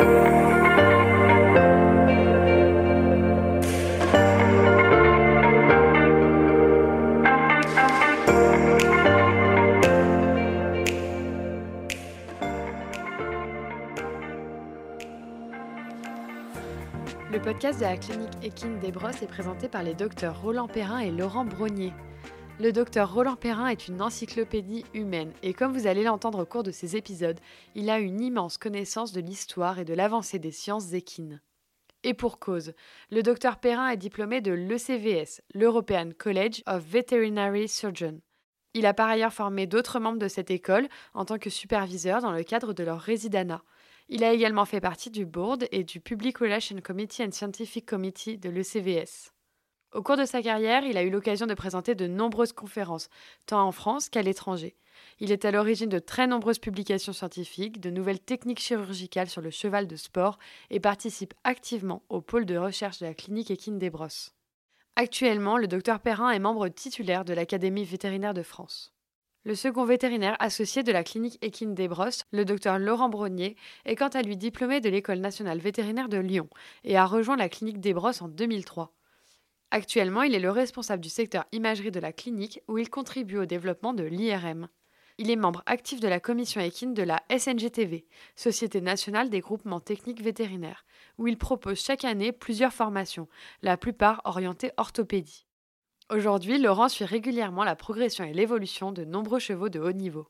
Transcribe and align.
Le 0.00 0.04
podcast 17.42 17.80
de 17.80 17.84
la 17.84 17.96
clinique 17.96 18.30
Equine 18.42 18.78
des 18.78 18.92
Brosses 18.92 19.22
est 19.22 19.26
présenté 19.26 19.68
par 19.68 19.82
les 19.82 19.94
docteurs 19.94 20.40
Roland 20.42 20.68
Perrin 20.68 20.98
et 20.98 21.10
Laurent 21.10 21.44
Brognier. 21.44 21.92
Le 22.60 22.72
docteur 22.72 23.14
Roland 23.14 23.36
Perrin 23.36 23.68
est 23.68 23.86
une 23.86 24.02
encyclopédie 24.02 24.84
humaine 24.92 25.32
et 25.44 25.54
comme 25.54 25.72
vous 25.72 25.86
allez 25.86 26.02
l'entendre 26.02 26.42
au 26.42 26.44
cours 26.44 26.64
de 26.64 26.72
ces 26.72 26.96
épisodes, 26.96 27.38
il 27.76 27.88
a 27.88 28.00
une 28.00 28.20
immense 28.20 28.58
connaissance 28.58 29.12
de 29.12 29.20
l'histoire 29.20 29.78
et 29.78 29.84
de 29.84 29.94
l'avancée 29.94 30.40
des 30.40 30.50
sciences 30.50 30.92
équines. 30.92 31.40
Et 32.02 32.14
pour 32.14 32.40
cause, 32.40 32.72
le 33.12 33.22
docteur 33.22 33.60
Perrin 33.60 33.90
est 33.90 33.96
diplômé 33.96 34.40
de 34.40 34.50
l'ECVS, 34.50 35.40
l'European 35.54 36.10
College 36.18 36.64
of 36.66 36.82
Veterinary 36.82 37.68
Surgeons. 37.68 38.20
Il 38.74 38.86
a 38.86 38.94
par 38.94 39.08
ailleurs 39.08 39.32
formé 39.32 39.68
d'autres 39.68 40.00
membres 40.00 40.18
de 40.18 40.26
cette 40.26 40.50
école 40.50 40.88
en 41.14 41.24
tant 41.24 41.38
que 41.38 41.50
superviseur 41.50 42.22
dans 42.22 42.32
le 42.32 42.42
cadre 42.42 42.72
de 42.72 42.82
leur 42.82 42.98
résidana. 42.98 43.62
Il 44.08 44.24
a 44.24 44.32
également 44.32 44.64
fait 44.64 44.80
partie 44.80 45.10
du 45.10 45.26
board 45.26 45.68
et 45.70 45.84
du 45.84 46.00
Public 46.00 46.38
Relations 46.38 46.80
Committee 46.82 47.22
and 47.22 47.30
Scientific 47.30 47.86
Committee 47.86 48.36
de 48.36 48.50
l'ECVS. 48.50 49.30
Au 49.94 50.02
cours 50.02 50.18
de 50.18 50.26
sa 50.26 50.42
carrière, 50.42 50.84
il 50.84 50.98
a 50.98 51.02
eu 51.02 51.08
l'occasion 51.08 51.46
de 51.46 51.54
présenter 51.54 51.94
de 51.94 52.06
nombreuses 52.06 52.52
conférences, 52.52 53.08
tant 53.46 53.66
en 53.66 53.72
France 53.72 54.10
qu'à 54.10 54.20
l'étranger. 54.20 54.76
Il 55.18 55.32
est 55.32 55.46
à 55.46 55.50
l'origine 55.50 55.88
de 55.88 55.98
très 55.98 56.26
nombreuses 56.26 56.58
publications 56.58 57.14
scientifiques, 57.14 57.80
de 57.80 57.88
nouvelles 57.88 58.20
techniques 58.20 58.60
chirurgicales 58.60 59.30
sur 59.30 59.40
le 59.40 59.50
cheval 59.50 59.86
de 59.86 59.96
sport 59.96 60.38
et 60.68 60.78
participe 60.78 61.32
activement 61.42 62.02
au 62.10 62.20
pôle 62.20 62.44
de 62.44 62.58
recherche 62.58 62.98
de 62.98 63.06
la 63.06 63.14
clinique 63.14 63.50
équine 63.50 63.78
des 63.78 63.88
Brosses. 63.88 64.34
Actuellement, 64.96 65.56
le 65.56 65.68
docteur 65.68 66.00
Perrin 66.00 66.32
est 66.32 66.38
membre 66.38 66.68
titulaire 66.68 67.24
de 67.24 67.32
l'Académie 67.32 67.84
vétérinaire 67.84 68.34
de 68.34 68.42
France. 68.42 68.92
Le 69.44 69.54
second 69.54 69.86
vétérinaire 69.86 70.36
associé 70.40 70.82
de 70.82 70.92
la 70.92 71.04
clinique 71.04 71.38
équine 71.40 71.74
des 71.74 71.88
Brosses, 71.88 72.24
le 72.32 72.44
docteur 72.44 72.78
Laurent 72.78 73.08
Brognier, 73.08 73.56
est 73.86 73.96
quant 73.96 74.08
à 74.08 74.20
lui 74.20 74.36
diplômé 74.36 74.80
de 74.80 74.90
l'École 74.90 75.20
nationale 75.20 75.60
vétérinaire 75.60 76.10
de 76.10 76.18
Lyon 76.18 76.50
et 76.84 76.98
a 76.98 77.06
rejoint 77.06 77.36
la 77.36 77.48
clinique 77.48 77.80
des 77.80 77.94
Brosses 77.94 78.20
en 78.20 78.28
2003. 78.28 78.92
Actuellement, 79.70 80.22
il 80.22 80.34
est 80.34 80.40
le 80.40 80.50
responsable 80.50 81.02
du 81.02 81.10
secteur 81.10 81.44
imagerie 81.52 81.90
de 81.90 82.00
la 82.00 82.12
clinique 82.12 82.60
où 82.68 82.78
il 82.78 82.88
contribue 82.88 83.38
au 83.38 83.44
développement 83.44 83.92
de 83.92 84.04
l'IRM. 84.04 84.68
Il 85.18 85.30
est 85.30 85.36
membre 85.36 85.62
actif 85.66 86.00
de 86.00 86.08
la 86.08 86.20
commission 86.20 86.60
équine 86.60 86.94
de 86.94 87.02
la 87.02 87.22
SNGTV, 87.28 88.06
Société 88.34 88.80
nationale 88.80 89.30
des 89.30 89.40
groupements 89.40 89.80
techniques 89.80 90.22
vétérinaires, 90.22 90.86
où 91.18 91.26
il 91.26 91.36
propose 91.36 91.80
chaque 91.80 92.04
année 92.04 92.32
plusieurs 92.32 92.72
formations, 92.72 93.28
la 93.62 93.76
plupart 93.76 94.22
orientées 94.24 94.70
orthopédie. 94.76 95.44
Aujourd'hui, 96.10 96.58
Laurent 96.58 96.88
suit 96.88 97.04
régulièrement 97.04 97.64
la 97.64 97.76
progression 97.76 98.24
et 98.24 98.32
l'évolution 98.32 98.92
de 98.92 99.04
nombreux 99.04 99.40
chevaux 99.40 99.68
de 99.68 99.80
haut 99.80 99.92
niveau. 99.92 100.28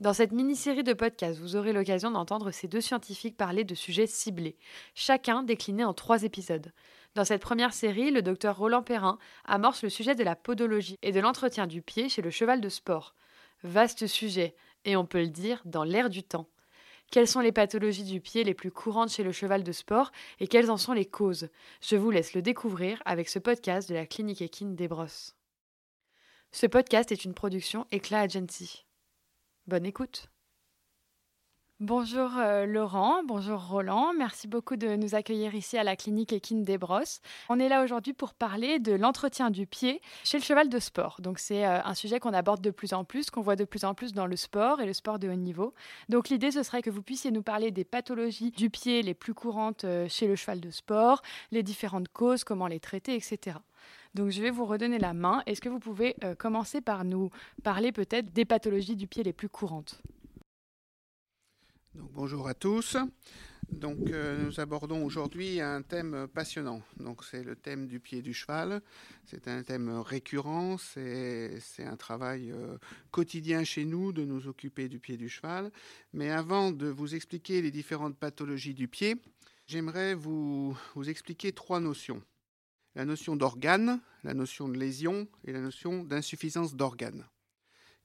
Dans 0.00 0.12
cette 0.12 0.32
mini-série 0.32 0.82
de 0.82 0.92
podcasts, 0.92 1.38
vous 1.38 1.56
aurez 1.56 1.72
l'occasion 1.72 2.10
d'entendre 2.10 2.50
ces 2.50 2.68
deux 2.68 2.80
scientifiques 2.80 3.36
parler 3.36 3.64
de 3.64 3.74
sujets 3.74 4.06
ciblés, 4.06 4.56
chacun 4.94 5.42
décliné 5.42 5.84
en 5.84 5.92
trois 5.92 6.22
épisodes. 6.22 6.72
Dans 7.14 7.24
cette 7.24 7.42
première 7.42 7.72
série, 7.72 8.10
le 8.10 8.22
docteur 8.22 8.56
Roland 8.56 8.82
Perrin 8.82 9.18
amorce 9.44 9.82
le 9.82 9.88
sujet 9.88 10.16
de 10.16 10.24
la 10.24 10.34
podologie 10.34 10.98
et 11.02 11.12
de 11.12 11.20
l'entretien 11.20 11.66
du 11.66 11.80
pied 11.80 12.08
chez 12.08 12.22
le 12.22 12.30
cheval 12.30 12.60
de 12.60 12.68
sport. 12.68 13.14
Vaste 13.62 14.06
sujet, 14.06 14.56
et 14.84 14.96
on 14.96 15.06
peut 15.06 15.20
le 15.20 15.28
dire, 15.28 15.62
dans 15.64 15.84
l'air 15.84 16.10
du 16.10 16.24
temps. 16.24 16.48
Quelles 17.12 17.28
sont 17.28 17.40
les 17.40 17.52
pathologies 17.52 18.02
du 18.02 18.20
pied 18.20 18.42
les 18.42 18.54
plus 18.54 18.72
courantes 18.72 19.10
chez 19.10 19.22
le 19.22 19.30
cheval 19.30 19.62
de 19.62 19.72
sport 19.72 20.10
et 20.40 20.48
quelles 20.48 20.70
en 20.70 20.76
sont 20.76 20.92
les 20.92 21.06
causes? 21.06 21.48
Je 21.80 21.94
vous 21.94 22.10
laisse 22.10 22.34
le 22.34 22.42
découvrir 22.42 23.00
avec 23.04 23.28
ce 23.28 23.38
podcast 23.38 23.88
de 23.88 23.94
la 23.94 24.06
clinique 24.06 24.42
équine 24.42 24.74
des 24.74 24.88
Brosses. 24.88 25.36
Ce 26.50 26.66
podcast 26.66 27.12
est 27.12 27.24
une 27.24 27.34
production 27.34 27.86
Éclat 27.92 28.22
Agency. 28.22 28.86
Bonne 29.66 29.86
écoute 29.86 30.33
Bonjour 31.80 32.30
euh, 32.38 32.66
Laurent, 32.66 33.24
bonjour 33.24 33.66
Roland, 33.66 34.12
merci 34.16 34.46
beaucoup 34.46 34.76
de 34.76 34.94
nous 34.94 35.16
accueillir 35.16 35.56
ici 35.56 35.76
à 35.76 35.82
la 35.82 35.96
clinique 35.96 36.32
Équine 36.32 36.62
des 36.62 36.78
Brosses. 36.78 37.20
On 37.48 37.58
est 37.58 37.68
là 37.68 37.82
aujourd'hui 37.82 38.12
pour 38.12 38.32
parler 38.32 38.78
de 38.78 38.92
l'entretien 38.92 39.50
du 39.50 39.66
pied 39.66 40.00
chez 40.22 40.38
le 40.38 40.44
cheval 40.44 40.68
de 40.68 40.78
sport. 40.78 41.16
Donc 41.18 41.40
c'est 41.40 41.66
euh, 41.66 41.82
un 41.82 41.94
sujet 41.94 42.20
qu'on 42.20 42.32
aborde 42.32 42.60
de 42.60 42.70
plus 42.70 42.92
en 42.92 43.02
plus, 43.02 43.28
qu'on 43.28 43.40
voit 43.40 43.56
de 43.56 43.64
plus 43.64 43.84
en 43.84 43.92
plus 43.92 44.12
dans 44.12 44.26
le 44.26 44.36
sport 44.36 44.80
et 44.80 44.86
le 44.86 44.92
sport 44.92 45.18
de 45.18 45.28
haut 45.28 45.34
niveau. 45.34 45.74
Donc 46.08 46.28
l'idée 46.28 46.52
ce 46.52 46.62
serait 46.62 46.80
que 46.80 46.90
vous 46.90 47.02
puissiez 47.02 47.32
nous 47.32 47.42
parler 47.42 47.72
des 47.72 47.84
pathologies 47.84 48.52
du 48.52 48.70
pied 48.70 49.02
les 49.02 49.14
plus 49.14 49.34
courantes 49.34 49.82
euh, 49.82 50.06
chez 50.08 50.28
le 50.28 50.36
cheval 50.36 50.60
de 50.60 50.70
sport, 50.70 51.22
les 51.50 51.64
différentes 51.64 52.06
causes, 52.06 52.44
comment 52.44 52.68
les 52.68 52.78
traiter, 52.78 53.16
etc. 53.16 53.58
Donc 54.14 54.30
je 54.30 54.40
vais 54.40 54.50
vous 54.50 54.64
redonner 54.64 55.00
la 55.00 55.12
main. 55.12 55.42
Est-ce 55.46 55.60
que 55.60 55.68
vous 55.68 55.80
pouvez 55.80 56.14
commencer 56.38 56.80
par 56.80 57.04
nous 57.04 57.30
parler 57.64 57.90
peut-être 57.90 58.32
des 58.32 58.44
pathologies 58.44 58.94
du 58.94 59.08
pied 59.08 59.24
les 59.24 59.32
plus 59.32 59.48
courantes? 59.48 60.00
Bonjour 61.94 62.48
à 62.48 62.54
tous. 62.54 62.96
Donc, 63.70 64.10
euh, 64.10 64.36
nous 64.44 64.60
abordons 64.60 65.04
aujourd'hui 65.04 65.60
un 65.60 65.82
thème 65.82 66.28
passionnant. 66.32 66.82
Donc, 66.98 67.24
c'est 67.24 67.42
le 67.42 67.56
thème 67.56 67.86
du 67.86 68.00
pied 68.00 68.22
du 68.22 68.34
cheval. 68.34 68.82
C'est 69.24 69.48
un 69.48 69.62
thème 69.62 69.88
récurrent. 70.00 70.76
C'est, 70.78 71.60
un 71.78 71.96
travail 71.96 72.50
euh, 72.52 72.76
quotidien 73.10 73.64
chez 73.64 73.84
nous 73.84 74.12
de 74.12 74.24
nous 74.24 74.48
occuper 74.48 74.88
du 74.88 74.98
pied 74.98 75.16
du 75.16 75.28
cheval. 75.28 75.70
Mais 76.12 76.30
avant 76.30 76.72
de 76.72 76.86
vous 76.86 77.14
expliquer 77.14 77.62
les 77.62 77.70
différentes 77.70 78.16
pathologies 78.16 78.74
du 78.74 78.88
pied, 78.88 79.16
j'aimerais 79.66 80.14
vous, 80.14 80.76
vous 80.94 81.08
expliquer 81.08 81.52
trois 81.52 81.80
notions. 81.80 82.22
La 82.94 83.04
notion 83.04 83.34
d'organe, 83.34 84.00
la 84.22 84.34
notion 84.34 84.68
de 84.68 84.78
lésion 84.78 85.26
et 85.44 85.52
la 85.52 85.60
notion 85.60 86.04
d'insuffisance 86.04 86.76
d'organes. 86.76 87.24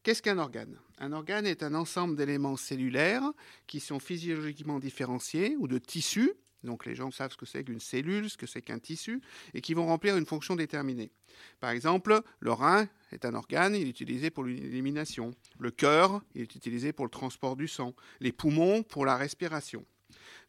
Qu'est-ce 0.09 0.23
qu'un 0.23 0.39
organe? 0.39 0.75
Un 0.97 1.11
organe 1.11 1.45
est 1.45 1.61
un 1.61 1.75
ensemble 1.75 2.15
d'éléments 2.15 2.57
cellulaires 2.57 3.31
qui 3.67 3.79
sont 3.79 3.99
physiologiquement 3.99 4.79
différenciés 4.79 5.55
ou 5.59 5.67
de 5.67 5.77
tissus. 5.77 6.33
Donc 6.63 6.87
les 6.87 6.95
gens 6.95 7.11
savent 7.11 7.31
ce 7.31 7.37
que 7.37 7.45
c'est 7.45 7.63
qu'une 7.63 7.79
cellule, 7.79 8.27
ce 8.27 8.35
que 8.35 8.47
c'est 8.47 8.63
qu'un 8.63 8.79
tissu, 8.79 9.21
et 9.53 9.61
qui 9.61 9.75
vont 9.75 9.85
remplir 9.85 10.17
une 10.17 10.25
fonction 10.25 10.55
déterminée. 10.55 11.11
Par 11.59 11.69
exemple, 11.69 12.23
le 12.39 12.51
rein 12.51 12.89
est 13.11 13.23
un 13.23 13.35
organe, 13.35 13.75
il 13.75 13.85
est 13.85 13.89
utilisé 13.91 14.31
pour 14.31 14.45
l'élimination. 14.45 15.35
Le 15.59 15.69
cœur, 15.69 16.23
il 16.33 16.41
est 16.41 16.55
utilisé 16.55 16.91
pour 16.91 17.05
le 17.05 17.11
transport 17.11 17.55
du 17.55 17.67
sang. 17.67 17.93
Les 18.19 18.31
poumons, 18.31 18.81
pour 18.81 19.05
la 19.05 19.15
respiration. 19.15 19.85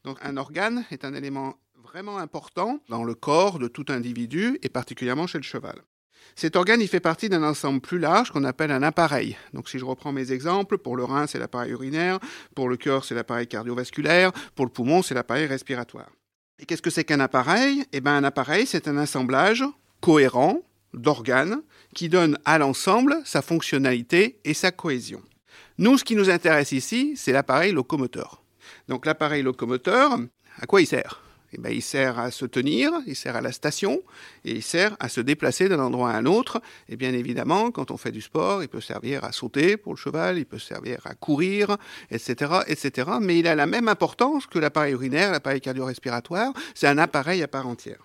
Donc 0.04 0.16
un 0.22 0.38
organe 0.38 0.86
est 0.90 1.04
un 1.04 1.12
élément 1.12 1.58
vraiment 1.74 2.16
important 2.16 2.80
dans 2.88 3.04
le 3.04 3.14
corps 3.14 3.58
de 3.58 3.68
tout 3.68 3.84
individu, 3.88 4.58
et 4.62 4.70
particulièrement 4.70 5.26
chez 5.26 5.36
le 5.36 5.44
cheval. 5.44 5.82
Cet 6.36 6.56
organe, 6.56 6.80
fait 6.86 7.00
partie 7.00 7.28
d'un 7.28 7.42
ensemble 7.42 7.80
plus 7.80 7.98
large 7.98 8.30
qu'on 8.30 8.44
appelle 8.44 8.70
un 8.70 8.82
appareil. 8.82 9.36
Donc 9.52 9.68
si 9.68 9.78
je 9.78 9.84
reprends 9.84 10.12
mes 10.12 10.32
exemples, 10.32 10.78
pour 10.78 10.96
le 10.96 11.04
rein, 11.04 11.26
c'est 11.26 11.38
l'appareil 11.38 11.72
urinaire, 11.72 12.18
pour 12.54 12.68
le 12.68 12.76
cœur, 12.76 13.04
c'est 13.04 13.14
l'appareil 13.14 13.46
cardiovasculaire, 13.46 14.32
pour 14.54 14.64
le 14.64 14.70
poumon, 14.70 15.02
c'est 15.02 15.14
l'appareil 15.14 15.46
respiratoire. 15.46 16.08
Et 16.58 16.66
qu'est-ce 16.66 16.82
que 16.82 16.90
c'est 16.90 17.04
qu'un 17.04 17.20
appareil? 17.20 17.84
Eh 17.92 18.00
bien 18.00 18.16
un 18.16 18.24
appareil, 18.24 18.66
c'est 18.66 18.88
un 18.88 18.96
assemblage 18.96 19.64
cohérent 20.00 20.62
d'organes 20.94 21.62
qui 21.94 22.08
donne 22.08 22.38
à 22.44 22.58
l'ensemble 22.58 23.16
sa 23.24 23.42
fonctionnalité 23.42 24.40
et 24.44 24.54
sa 24.54 24.70
cohésion. 24.70 25.22
Nous, 25.78 25.98
ce 25.98 26.04
qui 26.04 26.16
nous 26.16 26.30
intéresse 26.30 26.72
ici, 26.72 27.14
c'est 27.16 27.32
l'appareil 27.32 27.72
locomoteur. 27.72 28.42
Donc 28.88 29.06
l'appareil 29.06 29.42
locomoteur, 29.42 30.18
à 30.58 30.66
quoi 30.66 30.80
il 30.82 30.86
sert? 30.86 31.22
Eh 31.52 31.58
ben, 31.58 31.72
il 31.72 31.82
sert 31.82 32.18
à 32.18 32.30
se 32.30 32.44
tenir, 32.44 32.92
il 33.06 33.16
sert 33.16 33.36
à 33.36 33.40
la 33.40 33.52
station, 33.52 34.02
et 34.44 34.52
il 34.52 34.62
sert 34.62 34.96
à 35.00 35.08
se 35.08 35.20
déplacer 35.20 35.68
d'un 35.68 35.80
endroit 35.80 36.10
à 36.10 36.16
un 36.16 36.26
autre. 36.26 36.62
Et 36.88 36.96
bien 36.96 37.12
évidemment, 37.12 37.70
quand 37.70 37.90
on 37.90 37.96
fait 37.96 38.12
du 38.12 38.20
sport, 38.20 38.62
il 38.62 38.68
peut 38.68 38.80
servir 38.80 39.24
à 39.24 39.32
sauter 39.32 39.76
pour 39.76 39.92
le 39.92 39.98
cheval, 39.98 40.38
il 40.38 40.46
peut 40.46 40.58
servir 40.58 41.00
à 41.04 41.14
courir, 41.14 41.76
etc., 42.10 42.60
etc. 42.66 43.10
Mais 43.20 43.38
il 43.38 43.48
a 43.48 43.54
la 43.54 43.66
même 43.66 43.88
importance 43.88 44.46
que 44.46 44.58
l'appareil 44.58 44.92
urinaire, 44.92 45.32
l'appareil 45.32 45.60
cardio-respiratoire. 45.60 46.52
C'est 46.74 46.86
un 46.86 46.98
appareil 46.98 47.42
à 47.42 47.48
part 47.48 47.66
entière. 47.66 47.98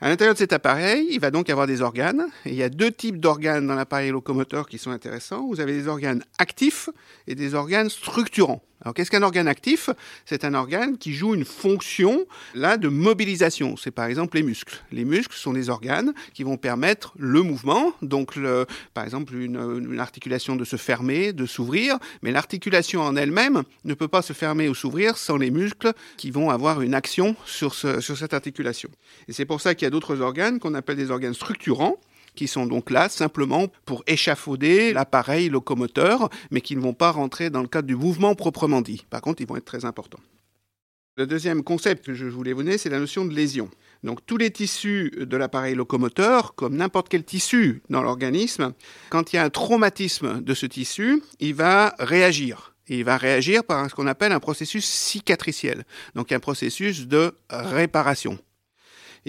À 0.00 0.08
l'intérieur 0.08 0.34
de 0.34 0.38
cet 0.38 0.52
appareil, 0.52 1.08
il 1.10 1.18
va 1.18 1.32
donc 1.32 1.50
avoir 1.50 1.66
des 1.66 1.82
organes. 1.82 2.28
il 2.46 2.54
y 2.54 2.62
a 2.62 2.68
deux 2.68 2.92
types 2.92 3.18
d'organes 3.18 3.66
dans 3.66 3.74
l'appareil 3.74 4.12
locomoteur 4.12 4.68
qui 4.68 4.78
sont 4.78 4.92
intéressants. 4.92 5.48
Vous 5.48 5.58
avez 5.58 5.72
des 5.72 5.88
organes 5.88 6.22
actifs 6.38 6.88
et 7.26 7.34
des 7.34 7.54
organes 7.54 7.88
structurants. 7.88 8.62
Alors 8.82 8.94
qu'est-ce 8.94 9.10
qu'un 9.10 9.22
organe 9.22 9.48
actif? 9.48 9.90
C'est 10.24 10.44
un 10.44 10.54
organe 10.54 10.98
qui 10.98 11.12
joue 11.12 11.34
une 11.34 11.44
fonction 11.44 12.26
là 12.54 12.76
de 12.76 12.88
mobilisation. 12.88 13.76
C'est 13.76 13.90
par 13.90 14.06
exemple 14.06 14.36
les 14.36 14.44
muscles. 14.44 14.82
Les 14.92 15.04
muscles 15.04 15.36
sont 15.36 15.52
des 15.52 15.68
organes 15.68 16.12
qui 16.32 16.44
vont 16.44 16.56
permettre 16.56 17.12
le 17.18 17.42
mouvement, 17.42 17.92
donc 18.02 18.38
par 18.94 19.04
exemple 19.04 19.34
une, 19.34 19.98
articulation 19.98 20.54
de 20.54 20.64
se 20.64 20.76
fermer, 20.76 21.32
de 21.32 21.44
s'ouvrir, 21.44 21.98
mais 22.22 22.30
l'articulation 22.30 23.02
en 23.02 23.16
elle-même 23.16 23.62
ne 23.84 23.94
peut 23.94 24.08
pas 24.08 24.22
se 24.22 24.32
fermer 24.32 24.68
ou 24.68 24.74
s'ouvrir 24.74 25.18
sans 25.18 25.36
les 25.36 25.50
muscles 25.50 25.92
qui 26.16 26.30
vont 26.30 26.50
avoir 26.50 26.80
une 26.80 26.94
action 26.94 27.34
sur, 27.44 27.74
sur 27.74 28.16
cette 28.16 28.34
articulation. 28.34 28.90
Et 29.26 29.32
c'est 29.32 29.44
pour 29.44 29.60
ça 29.60 29.74
qu'il 29.74 29.86
y 29.86 29.88
a 29.88 29.90
d'autres 29.90 30.20
organes 30.20 30.60
qu'on 30.60 30.74
appelle 30.74 30.96
des 30.96 31.10
organes 31.10 31.34
structurants 31.34 31.98
qui 32.34 32.48
sont 32.48 32.66
donc 32.66 32.90
là 32.90 33.08
simplement 33.08 33.68
pour 33.84 34.02
échafauder 34.06 34.92
l'appareil 34.92 35.48
locomoteur, 35.48 36.28
mais 36.50 36.60
qui 36.60 36.76
ne 36.76 36.80
vont 36.80 36.94
pas 36.94 37.10
rentrer 37.10 37.50
dans 37.50 37.62
le 37.62 37.68
cadre 37.68 37.88
du 37.88 37.96
mouvement 37.96 38.34
proprement 38.34 38.80
dit. 38.80 39.04
Par 39.10 39.20
contre, 39.20 39.42
ils 39.42 39.46
vont 39.48 39.56
être 39.56 39.64
très 39.64 39.84
importants. 39.84 40.20
Le 41.16 41.26
deuxième 41.26 41.64
concept 41.64 42.06
que 42.06 42.14
je 42.14 42.26
voulais 42.26 42.52
vous 42.52 42.62
donner, 42.62 42.78
c'est 42.78 42.90
la 42.90 43.00
notion 43.00 43.24
de 43.24 43.34
lésion. 43.34 43.68
Donc 44.04 44.24
tous 44.24 44.36
les 44.36 44.52
tissus 44.52 45.12
de 45.18 45.36
l'appareil 45.36 45.74
locomoteur, 45.74 46.54
comme 46.54 46.76
n'importe 46.76 47.08
quel 47.08 47.24
tissu 47.24 47.82
dans 47.90 48.02
l'organisme, 48.02 48.72
quand 49.10 49.32
il 49.32 49.36
y 49.36 49.38
a 49.40 49.44
un 49.44 49.50
traumatisme 49.50 50.40
de 50.40 50.54
ce 50.54 50.66
tissu, 50.66 51.20
il 51.40 51.54
va 51.54 51.94
réagir. 51.98 52.74
il 52.86 53.02
va 53.04 53.16
réagir 53.16 53.64
par 53.64 53.90
ce 53.90 53.94
qu'on 53.96 54.06
appelle 54.06 54.30
un 54.30 54.38
processus 54.38 54.84
cicatriciel, 54.84 55.84
donc 56.14 56.30
un 56.30 56.38
processus 56.38 57.08
de 57.08 57.34
réparation. 57.50 58.38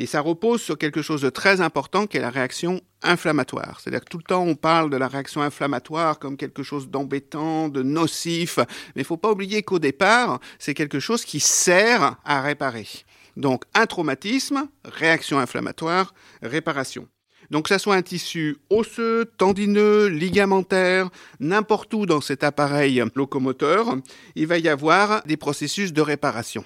Et 0.01 0.05
ça 0.05 0.21
repose 0.21 0.61
sur 0.61 0.77
quelque 0.77 1.01
chose 1.01 1.23
de 1.23 1.29
très 1.29 1.59
important 1.59 2.07
qui 2.07 2.15
est 2.15 2.21
la 2.21 2.29
réaction 2.29 2.79
inflammatoire. 3.03 3.81
C'est-à-dire 3.81 3.99
que 3.99 4.09
tout 4.09 4.17
le 4.17 4.23
temps 4.23 4.43
on 4.43 4.55
parle 4.55 4.89
de 4.89 4.95
la 4.95 5.09
réaction 5.09 5.41
inflammatoire 5.41 6.19
comme 6.19 6.37
quelque 6.37 6.63
chose 6.63 6.89
d'embêtant, 6.89 7.67
de 7.67 7.83
nocif, 7.83 8.59
mais 8.59 8.65
il 8.95 8.99
ne 8.99 9.03
faut 9.03 9.17
pas 9.17 9.29
oublier 9.29 9.61
qu'au 9.61 9.77
départ, 9.77 10.39
c'est 10.57 10.73
quelque 10.73 11.01
chose 11.01 11.25
qui 11.25 11.41
sert 11.41 12.15
à 12.23 12.41
réparer. 12.41 12.87
Donc 13.35 13.65
un 13.73 13.87
traumatisme, 13.87 14.69
réaction 14.85 15.37
inflammatoire, 15.37 16.13
réparation. 16.41 17.05
Donc 17.51 17.63
que 17.63 17.69
ça 17.69 17.77
soit 17.77 17.95
un 17.95 18.01
tissu 18.01 18.55
osseux, 18.69 19.25
tendineux, 19.37 20.07
ligamentaire, 20.07 21.09
n'importe 21.41 21.93
où 21.93 22.05
dans 22.05 22.21
cet 22.21 22.45
appareil 22.45 23.03
locomoteur, 23.15 23.97
il 24.35 24.47
va 24.47 24.59
y 24.59 24.69
avoir 24.69 25.23
des 25.25 25.35
processus 25.35 25.91
de 25.91 26.01
réparation 26.01 26.63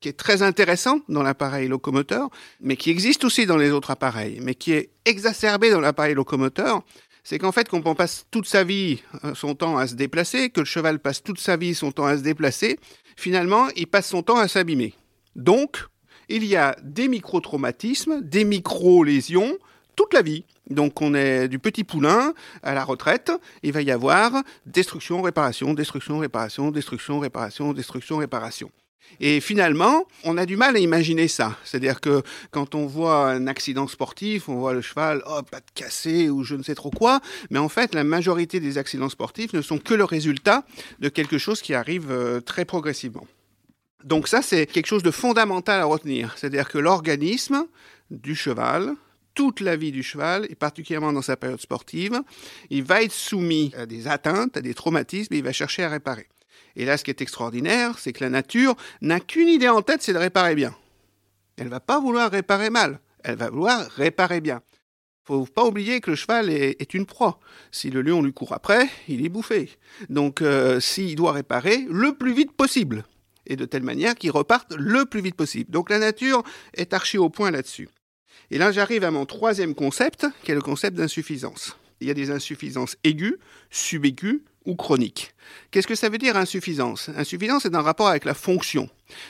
qui 0.00 0.08
est 0.08 0.18
très 0.18 0.42
intéressant 0.42 1.00
dans 1.08 1.22
l'appareil 1.22 1.68
locomoteur, 1.68 2.28
mais 2.60 2.76
qui 2.76 2.90
existe 2.90 3.24
aussi 3.24 3.46
dans 3.46 3.56
les 3.56 3.70
autres 3.70 3.90
appareils, 3.90 4.38
mais 4.42 4.54
qui 4.54 4.72
est 4.72 4.90
exacerbé 5.04 5.70
dans 5.70 5.80
l'appareil 5.80 6.14
locomoteur, 6.14 6.82
c'est 7.22 7.38
qu'en 7.38 7.52
fait, 7.52 7.68
quand 7.68 7.86
on 7.86 7.94
passe 7.94 8.26
toute 8.30 8.46
sa 8.46 8.64
vie 8.64 9.02
euh, 9.24 9.34
son 9.34 9.54
temps 9.54 9.78
à 9.78 9.86
se 9.86 9.94
déplacer, 9.94 10.50
que 10.50 10.60
le 10.60 10.66
cheval 10.66 10.98
passe 10.98 11.22
toute 11.22 11.40
sa 11.40 11.56
vie 11.56 11.74
son 11.74 11.90
temps 11.90 12.04
à 12.04 12.18
se 12.18 12.22
déplacer, 12.22 12.78
finalement, 13.16 13.68
il 13.76 13.86
passe 13.86 14.08
son 14.08 14.22
temps 14.22 14.36
à 14.36 14.46
s'abîmer. 14.46 14.94
Donc, 15.34 15.86
il 16.28 16.44
y 16.44 16.56
a 16.56 16.76
des 16.82 17.08
micro-traumatismes, 17.08 18.20
des 18.20 18.44
micro-lésions 18.44 19.58
toute 19.96 20.12
la 20.12 20.22
vie. 20.22 20.44
Donc 20.70 21.00
on 21.02 21.14
est 21.14 21.48
du 21.48 21.58
petit 21.58 21.84
poulain 21.84 22.34
à 22.62 22.74
la 22.74 22.84
retraite, 22.84 23.32
il 23.62 23.72
va 23.72 23.82
y 23.82 23.90
avoir 23.90 24.42
destruction, 24.66 25.22
réparation, 25.22 25.74
destruction, 25.74 26.18
réparation, 26.18 26.70
destruction, 26.70 27.18
réparation, 27.20 27.72
destruction, 27.72 28.16
réparation. 28.18 28.70
Et 29.20 29.40
finalement, 29.40 30.06
on 30.24 30.36
a 30.36 30.46
du 30.46 30.56
mal 30.56 30.76
à 30.76 30.78
imaginer 30.78 31.28
ça. 31.28 31.56
C'est-à-dire 31.64 32.00
que 32.00 32.22
quand 32.50 32.74
on 32.74 32.86
voit 32.86 33.30
un 33.30 33.46
accident 33.46 33.86
sportif, 33.86 34.48
on 34.48 34.56
voit 34.56 34.74
le 34.74 34.80
cheval, 34.80 35.22
oh, 35.26 35.40
pas 35.42 35.60
de 35.60 35.70
cassé 35.74 36.28
ou 36.28 36.42
je 36.42 36.54
ne 36.54 36.62
sais 36.62 36.74
trop 36.74 36.90
quoi. 36.90 37.20
Mais 37.50 37.58
en 37.58 37.68
fait, 37.68 37.94
la 37.94 38.04
majorité 38.04 38.60
des 38.60 38.78
accidents 38.78 39.08
sportifs 39.08 39.52
ne 39.52 39.62
sont 39.62 39.78
que 39.78 39.94
le 39.94 40.04
résultat 40.04 40.64
de 40.98 41.08
quelque 41.08 41.38
chose 41.38 41.62
qui 41.62 41.74
arrive 41.74 42.10
euh, 42.10 42.40
très 42.40 42.64
progressivement. 42.64 43.26
Donc 44.04 44.28
ça, 44.28 44.42
c'est 44.42 44.66
quelque 44.66 44.86
chose 44.86 45.02
de 45.02 45.10
fondamental 45.10 45.80
à 45.80 45.84
retenir. 45.84 46.34
C'est-à-dire 46.36 46.68
que 46.68 46.78
l'organisme 46.78 47.66
du 48.10 48.34
cheval, 48.34 48.94
toute 49.34 49.60
la 49.60 49.76
vie 49.76 49.92
du 49.92 50.02
cheval, 50.02 50.46
et 50.50 50.54
particulièrement 50.54 51.12
dans 51.12 51.22
sa 51.22 51.36
période 51.36 51.60
sportive, 51.60 52.20
il 52.70 52.84
va 52.84 53.02
être 53.02 53.12
soumis 53.12 53.72
à 53.76 53.86
des 53.86 54.06
atteintes, 54.06 54.56
à 54.56 54.60
des 54.60 54.74
traumatismes, 54.74 55.34
et 55.34 55.38
il 55.38 55.44
va 55.44 55.52
chercher 55.52 55.84
à 55.84 55.88
réparer. 55.88 56.28
Et 56.76 56.84
là, 56.84 56.96
ce 56.96 57.04
qui 57.04 57.10
est 57.10 57.20
extraordinaire, 57.20 57.98
c'est 57.98 58.12
que 58.12 58.24
la 58.24 58.30
nature 58.30 58.74
n'a 59.00 59.20
qu'une 59.20 59.48
idée 59.48 59.68
en 59.68 59.82
tête, 59.82 60.02
c'est 60.02 60.12
de 60.12 60.18
réparer 60.18 60.54
bien. 60.54 60.74
Elle 61.56 61.68
va 61.68 61.80
pas 61.80 62.00
vouloir 62.00 62.30
réparer 62.30 62.70
mal, 62.70 63.00
elle 63.22 63.36
va 63.36 63.50
vouloir 63.50 63.88
réparer 63.90 64.40
bien. 64.40 64.60
Faut 65.26 65.46
pas 65.46 65.64
oublier 65.64 66.00
que 66.00 66.10
le 66.10 66.16
cheval 66.16 66.50
est, 66.50 66.92
une 66.92 67.06
proie. 67.06 67.40
Si 67.70 67.88
le 67.88 68.02
lion 68.02 68.20
lui 68.20 68.34
court 68.34 68.52
après, 68.52 68.88
il 69.08 69.24
est 69.24 69.30
bouffé. 69.30 69.70
Donc, 70.10 70.42
euh, 70.42 70.80
s'il 70.80 71.16
doit 71.16 71.32
réparer, 71.32 71.86
le 71.88 72.14
plus 72.14 72.34
vite 72.34 72.52
possible 72.52 73.04
et 73.46 73.56
de 73.56 73.64
telle 73.64 73.82
manière 73.82 74.14
qu'ils 74.14 74.30
repartent 74.30 74.74
le 74.76 75.04
plus 75.04 75.20
vite 75.20 75.34
possible. 75.34 75.70
Donc 75.70 75.90
la 75.90 75.98
nature 75.98 76.42
est 76.74 76.92
archi 76.92 77.18
au 77.18 77.28
point 77.28 77.50
là-dessus. 77.50 77.88
Et 78.50 78.58
là, 78.58 78.72
j'arrive 78.72 79.04
à 79.04 79.10
mon 79.10 79.26
troisième 79.26 79.74
concept, 79.74 80.26
qui 80.42 80.52
est 80.52 80.54
le 80.54 80.60
concept 80.60 80.96
d'insuffisance. 80.96 81.76
Il 82.00 82.08
y 82.08 82.10
a 82.10 82.14
des 82.14 82.30
insuffisances 82.30 82.96
aiguës, 83.04 83.38
subaiguës 83.70 84.40
ou 84.64 84.74
chroniques. 84.76 85.34
Qu'est-ce 85.70 85.86
que 85.86 85.94
ça 85.94 86.08
veut 86.08 86.18
dire 86.18 86.36
insuffisance? 86.36 87.10
Insuffisance 87.16 87.66
est 87.66 87.74
un 87.74 87.82
rapport 87.82 88.08
avec 88.08 88.24
la 88.24 88.34
fonction. 88.34 88.88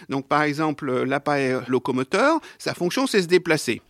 Donc 0.09 0.29
par 0.29 0.43
exemple, 0.43 1.03
l'appareil 1.03 1.57
locomoteur, 1.69 2.41
sa 2.59 2.75
fonction 2.75 3.07
c'est 3.07 3.23
se 3.23 3.27
déplacer. 3.27 3.83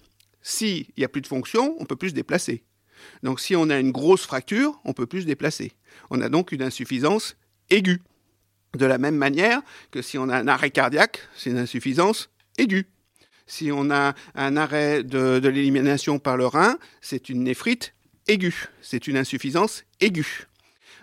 S'il 0.42 0.86
n'y 0.98 1.04
a 1.04 1.08
plus 1.08 1.22
de 1.22 1.26
fonction, 1.26 1.76
on 1.78 1.84
peut 1.84 1.96
plus 1.96 2.10
se 2.10 2.14
déplacer. 2.14 2.64
Donc 3.22 3.40
si 3.40 3.56
on 3.56 3.70
a 3.70 3.78
une 3.78 3.92
grosse 3.92 4.22
fracture, 4.22 4.80
on 4.84 4.92
peut 4.92 5.06
plus 5.06 5.22
se 5.22 5.26
déplacer. 5.26 5.72
On 6.10 6.20
a 6.20 6.28
donc 6.28 6.52
une 6.52 6.62
insuffisance 6.62 7.36
aiguë. 7.70 8.02
De 8.74 8.86
la 8.86 8.98
même 8.98 9.16
manière 9.16 9.62
que 9.90 10.02
si 10.02 10.18
on 10.18 10.28
a 10.28 10.36
un 10.36 10.48
arrêt 10.48 10.70
cardiaque, 10.70 11.20
c'est 11.36 11.50
une 11.50 11.58
insuffisance 11.58 12.30
aiguë. 12.58 12.86
Si 13.46 13.70
on 13.70 13.90
a 13.90 14.14
un 14.34 14.56
arrêt 14.56 15.02
de, 15.04 15.40
l'élimination 15.42 16.18
par 16.18 16.36
le 16.36 16.46
rein, 16.46 16.78
c'est 17.00 17.28
une 17.28 17.44
néphrite 17.44 17.94
aiguë. 18.26 18.68
C'est 18.80 19.06
une 19.06 19.16
insuffisance 19.16 19.84
aiguë. 20.00 20.46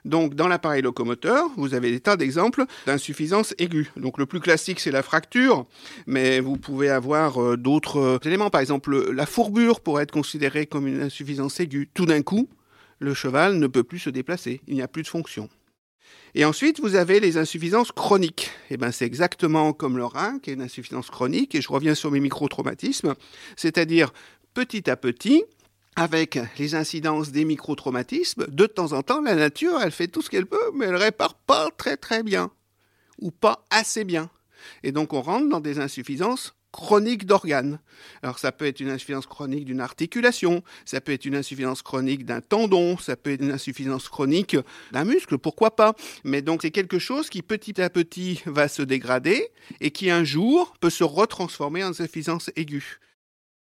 Donc, 0.05 0.33
dans 0.33 0.47
l'appareil 0.47 0.81
locomoteur, 0.81 1.49
vous 1.57 1.73
avez 1.73 1.91
des 1.91 1.99
tas 1.99 2.17
d'exemples 2.17 2.65
d'insuffisance 2.85 3.53
aiguë. 3.59 3.91
Donc, 3.97 4.17
le 4.17 4.25
plus 4.25 4.39
classique, 4.39 4.79
c'est 4.79 4.91
la 4.91 5.03
fracture, 5.03 5.65
mais 6.07 6.39
vous 6.39 6.57
pouvez 6.57 6.89
avoir 6.89 7.41
euh, 7.41 7.57
d'autres 7.57 7.97
euh, 7.97 8.17
éléments. 8.25 8.49
Par 8.49 8.61
exemple, 8.61 9.11
la 9.11 9.25
fourbure 9.25 9.81
pourrait 9.81 10.03
être 10.03 10.11
considérée 10.11 10.65
comme 10.65 10.87
une 10.87 11.01
insuffisance 11.01 11.59
aiguë. 11.59 11.89
Tout 11.93 12.05
d'un 12.05 12.23
coup, 12.23 12.49
le 12.99 13.13
cheval 13.13 13.57
ne 13.57 13.67
peut 13.67 13.83
plus 13.83 13.99
se 13.99 14.09
déplacer. 14.09 14.61
Il 14.67 14.75
n'y 14.75 14.81
a 14.81 14.87
plus 14.87 15.03
de 15.03 15.07
fonction. 15.07 15.49
Et 16.33 16.45
ensuite, 16.45 16.79
vous 16.79 16.95
avez 16.95 17.19
les 17.19 17.37
insuffisances 17.37 17.91
chroniques. 17.91 18.51
Et 18.69 18.75
eh 18.75 18.77
ben, 18.77 18.91
c'est 18.91 19.05
exactement 19.05 19.73
comme 19.73 19.97
le 19.97 20.05
rein, 20.05 20.39
qui 20.39 20.49
est 20.49 20.53
une 20.53 20.61
insuffisance 20.61 21.09
chronique, 21.09 21.55
et 21.55 21.61
je 21.61 21.67
reviens 21.67 21.93
sur 21.93 22.09
mes 22.09 22.21
microtraumatismes, 22.21 23.15
c'est-à-dire 23.57 24.13
petit 24.53 24.89
à 24.89 24.95
petit, 24.95 25.43
avec 25.95 26.39
les 26.57 26.75
incidences 26.75 27.31
des 27.31 27.45
microtraumatismes, 27.45 28.47
de 28.47 28.65
temps 28.65 28.93
en 28.93 29.03
temps, 29.03 29.21
la 29.21 29.35
nature, 29.35 29.79
elle 29.81 29.91
fait 29.91 30.07
tout 30.07 30.21
ce 30.21 30.29
qu'elle 30.29 30.45
peut, 30.45 30.71
mais 30.73 30.85
elle 30.85 30.95
répare 30.95 31.35
pas 31.35 31.69
très 31.77 31.97
très 31.97 32.23
bien, 32.23 32.51
ou 33.19 33.31
pas 33.31 33.65
assez 33.69 34.03
bien. 34.03 34.29
Et 34.83 34.91
donc 34.91 35.13
on 35.13 35.21
rentre 35.21 35.49
dans 35.49 35.59
des 35.59 35.79
insuffisances 35.79 36.55
chronique 36.71 37.25
d'organes. 37.25 37.79
Alors 38.23 38.39
ça 38.39 38.51
peut 38.51 38.65
être 38.65 38.79
une 38.79 38.89
insuffisance 38.89 39.25
chronique 39.25 39.65
d'une 39.65 39.81
articulation, 39.81 40.63
ça 40.85 41.01
peut 41.01 41.11
être 41.11 41.25
une 41.25 41.35
insuffisance 41.35 41.81
chronique 41.81 42.25
d'un 42.25 42.41
tendon, 42.41 42.97
ça 42.97 43.15
peut 43.15 43.31
être 43.31 43.41
une 43.41 43.51
insuffisance 43.51 44.07
chronique 44.07 44.55
d'un 44.91 45.03
muscle, 45.03 45.37
pourquoi 45.37 45.75
pas. 45.75 45.95
Mais 46.23 46.41
donc 46.41 46.61
c'est 46.61 46.71
quelque 46.71 46.99
chose 46.99 47.29
qui 47.29 47.41
petit 47.41 47.81
à 47.81 47.89
petit 47.89 48.41
va 48.45 48.67
se 48.67 48.81
dégrader 48.81 49.49
et 49.81 49.91
qui 49.91 50.09
un 50.09 50.23
jour 50.23 50.73
peut 50.79 50.89
se 50.89 51.03
retransformer 51.03 51.83
en 51.83 51.89
insuffisance 51.89 52.49
aiguë 52.55 52.99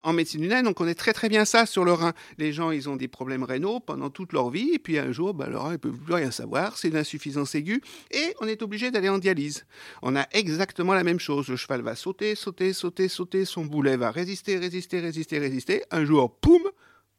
en 0.03 0.13
médecine 0.13 0.43
humaine, 0.43 0.67
on 0.67 0.73
connaît 0.73 0.95
très 0.95 1.13
très 1.13 1.29
bien 1.29 1.45
ça 1.45 1.67
sur 1.67 1.85
le 1.85 1.93
rein. 1.93 2.13
Les 2.39 2.53
gens, 2.53 2.71
ils 2.71 2.89
ont 2.89 2.97
des 2.97 3.09
problèmes 3.09 3.43
rénaux 3.43 3.81
pendant 3.81 4.11
toute 4.11 4.33
leur 4.33 4.51
vie, 4.51 4.71
et 4.75 4.79
puis 4.79 4.99
un 4.99 5.13
jour, 5.13 5.35
bah, 5.35 5.49
le 5.49 5.59
rein, 5.59 5.73
ne 5.73 5.77
peuvent 5.77 5.99
plus 5.99 6.15
rien 6.15 6.31
savoir, 6.31 6.79
c'est 6.79 6.89
une 6.89 6.97
insuffisance 6.97 7.55
aiguë, 7.55 7.83
et 8.11 8.35
on 8.41 8.47
est 8.47 8.63
obligé 8.63 8.91
d'aller 8.91 9.09
en 9.09 9.19
dialyse. 9.19 9.67
On 10.03 10.17
a 10.17 10.27
exactement 10.33 10.95
la 10.95 11.05
même 11.05 11.21
chose. 11.21 11.49
Le 11.49 11.57
cheval 11.57 11.83
va 11.83 11.95
sauter, 11.95 12.35
sauter, 12.35 12.73
sauter, 12.73 13.09
sauter, 13.09 13.45
son 13.45 13.65
boulet 13.65 13.97
va 13.97 14.11
résister, 14.11 14.57
résister, 14.59 15.01
résister, 15.01 15.39
résister. 15.39 15.83
Un 15.91 16.05
jour, 16.05 16.35
poum, 16.41 16.63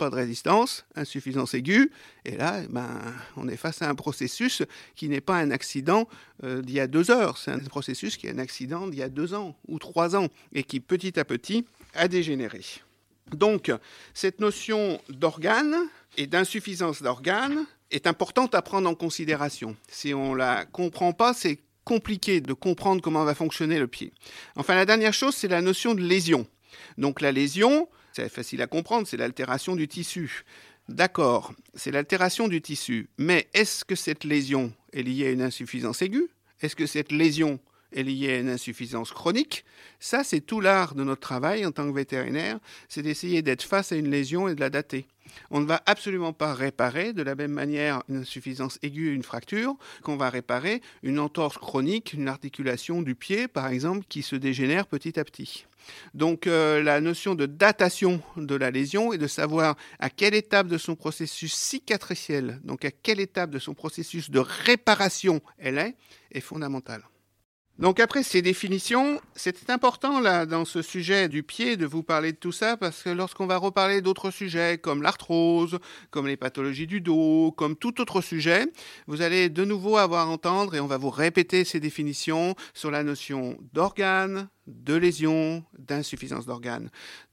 pas 0.01 0.09
de 0.09 0.15
résistance, 0.15 0.85
insuffisance 0.95 1.53
aiguë, 1.53 1.91
et 2.25 2.35
là, 2.35 2.63
ben, 2.71 2.89
on 3.37 3.47
est 3.47 3.57
face 3.57 3.83
à 3.83 3.89
un 3.89 3.93
processus 3.93 4.63
qui 4.95 5.09
n'est 5.09 5.21
pas 5.21 5.37
un 5.37 5.51
accident 5.51 6.07
euh, 6.43 6.63
d'il 6.63 6.73
y 6.73 6.79
a 6.79 6.87
deux 6.87 7.11
heures, 7.11 7.37
c'est 7.37 7.51
un 7.51 7.59
processus 7.59 8.17
qui 8.17 8.25
est 8.25 8.31
un 8.31 8.39
accident 8.39 8.87
d'il 8.87 8.97
y 8.97 9.03
a 9.03 9.09
deux 9.09 9.35
ans 9.35 9.55
ou 9.67 9.77
trois 9.77 10.15
ans, 10.15 10.29
et 10.53 10.63
qui 10.63 10.79
petit 10.79 11.19
à 11.19 11.25
petit 11.25 11.65
a 11.93 12.07
dégénéré. 12.07 12.61
Donc, 13.31 13.71
cette 14.13 14.39
notion 14.39 14.99
d'organe 15.09 15.75
et 16.17 16.27
d'insuffisance 16.27 17.01
d'organes 17.01 17.65
est 17.91 18.07
importante 18.07 18.55
à 18.55 18.61
prendre 18.61 18.89
en 18.89 18.95
considération. 18.95 19.75
Si 19.89 20.13
on 20.13 20.33
ne 20.33 20.37
la 20.37 20.65
comprend 20.65 21.13
pas, 21.13 21.33
c'est 21.33 21.59
compliqué 21.83 22.41
de 22.41 22.53
comprendre 22.53 23.01
comment 23.01 23.23
va 23.23 23.35
fonctionner 23.35 23.79
le 23.79 23.87
pied. 23.87 24.13
Enfin, 24.55 24.75
la 24.75 24.85
dernière 24.85 25.13
chose, 25.13 25.35
c'est 25.35 25.47
la 25.47 25.61
notion 25.61 25.93
de 25.93 26.01
lésion. 26.01 26.47
Donc 26.97 27.21
la 27.21 27.31
lésion, 27.31 27.89
c'est 28.13 28.29
facile 28.29 28.61
à 28.61 28.67
comprendre, 28.67 29.07
c'est 29.07 29.17
l'altération 29.17 29.75
du 29.75 29.87
tissu. 29.87 30.43
D'accord, 30.89 31.53
c'est 31.73 31.91
l'altération 31.91 32.47
du 32.47 32.61
tissu, 32.61 33.09
mais 33.17 33.47
est-ce 33.53 33.85
que 33.85 33.95
cette 33.95 34.23
lésion 34.23 34.73
est 34.93 35.03
liée 35.03 35.27
à 35.27 35.31
une 35.31 35.41
insuffisance 35.41 36.01
aiguë? 36.01 36.27
Est-ce 36.61 36.75
que 36.75 36.85
cette 36.85 37.11
lésion 37.11 37.59
est 37.93 38.03
liée 38.03 38.33
à 38.33 38.39
une 38.39 38.49
insuffisance 38.49 39.11
chronique. 39.11 39.65
Ça, 39.99 40.23
c'est 40.23 40.41
tout 40.41 40.61
l'art 40.61 40.95
de 40.95 41.03
notre 41.03 41.21
travail 41.21 41.65
en 41.65 41.71
tant 41.71 41.87
que 41.89 41.95
vétérinaire, 41.95 42.59
c'est 42.89 43.01
d'essayer 43.01 43.41
d'être 43.41 43.63
face 43.63 43.91
à 43.91 43.95
une 43.95 44.09
lésion 44.09 44.47
et 44.47 44.55
de 44.55 44.59
la 44.59 44.69
dater. 44.69 45.05
On 45.49 45.59
ne 45.59 45.65
va 45.65 45.81
absolument 45.85 46.33
pas 46.33 46.53
réparer 46.53 47.13
de 47.13 47.21
la 47.21 47.35
même 47.35 47.51
manière 47.51 48.03
une 48.09 48.17
insuffisance 48.17 48.79
aiguë, 48.81 49.13
une 49.13 49.23
fracture, 49.23 49.75
qu'on 50.01 50.17
va 50.17 50.29
réparer 50.29 50.81
une 51.03 51.19
entorse 51.19 51.57
chronique, 51.57 52.13
une 52.13 52.27
articulation 52.27 53.01
du 53.01 53.15
pied, 53.15 53.47
par 53.47 53.67
exemple, 53.67 54.05
qui 54.09 54.23
se 54.23 54.35
dégénère 54.35 54.87
petit 54.87 55.19
à 55.19 55.23
petit. 55.23 55.65
Donc 56.13 56.47
euh, 56.47 56.83
la 56.83 57.01
notion 57.01 57.33
de 57.35 57.45
datation 57.45 58.21
de 58.37 58.55
la 58.55 58.71
lésion 58.71 59.13
et 59.13 59.17
de 59.17 59.27
savoir 59.27 59.75
à 59.99 60.09
quelle 60.09 60.35
étape 60.35 60.67
de 60.67 60.77
son 60.77 60.95
processus 60.95 61.53
cicatriciel, 61.53 62.59
donc 62.63 62.85
à 62.85 62.91
quelle 62.91 63.19
étape 63.19 63.49
de 63.49 63.59
son 63.59 63.73
processus 63.73 64.29
de 64.29 64.39
réparation 64.39 65.41
elle 65.57 65.79
est, 65.79 65.95
est 66.31 66.41
fondamentale. 66.41 67.03
Donc 67.79 67.99
après 67.99 68.21
ces 68.21 68.41
définitions, 68.43 69.19
c'était 69.35 69.71
important 69.71 70.19
là 70.19 70.45
dans 70.45 70.65
ce 70.65 70.81
sujet 70.81 71.27
du 71.29 71.41
pied 71.41 71.77
de 71.77 71.85
vous 71.87 72.03
parler 72.03 72.31
de 72.31 72.37
tout 72.37 72.51
ça 72.51 72.77
parce 72.77 73.01
que 73.01 73.09
lorsqu'on 73.09 73.47
va 73.47 73.57
reparler 73.57 74.01
d'autres 74.01 74.29
sujets 74.29 74.77
comme 74.77 75.01
l'arthrose, 75.01 75.79
comme 76.11 76.27
les 76.27 76.37
pathologies 76.37 76.85
du 76.85 77.01
dos, 77.01 77.51
comme 77.51 77.75
tout 77.75 77.99
autre 77.99 78.21
sujet, 78.21 78.67
vous 79.07 79.23
allez 79.23 79.49
de 79.49 79.65
nouveau 79.65 79.97
avoir 79.97 80.27
à 80.27 80.31
entendre 80.31 80.75
et 80.75 80.79
on 80.79 80.87
va 80.87 80.97
vous 80.97 81.09
répéter 81.09 81.63
ces 81.63 81.79
définitions 81.79 82.55
sur 82.75 82.91
la 82.91 83.03
notion 83.03 83.57
d'organe, 83.73 84.47
de 84.67 84.95
lésion, 84.95 85.63
d'insuffisance 85.77 86.45
d'organes 86.45 86.89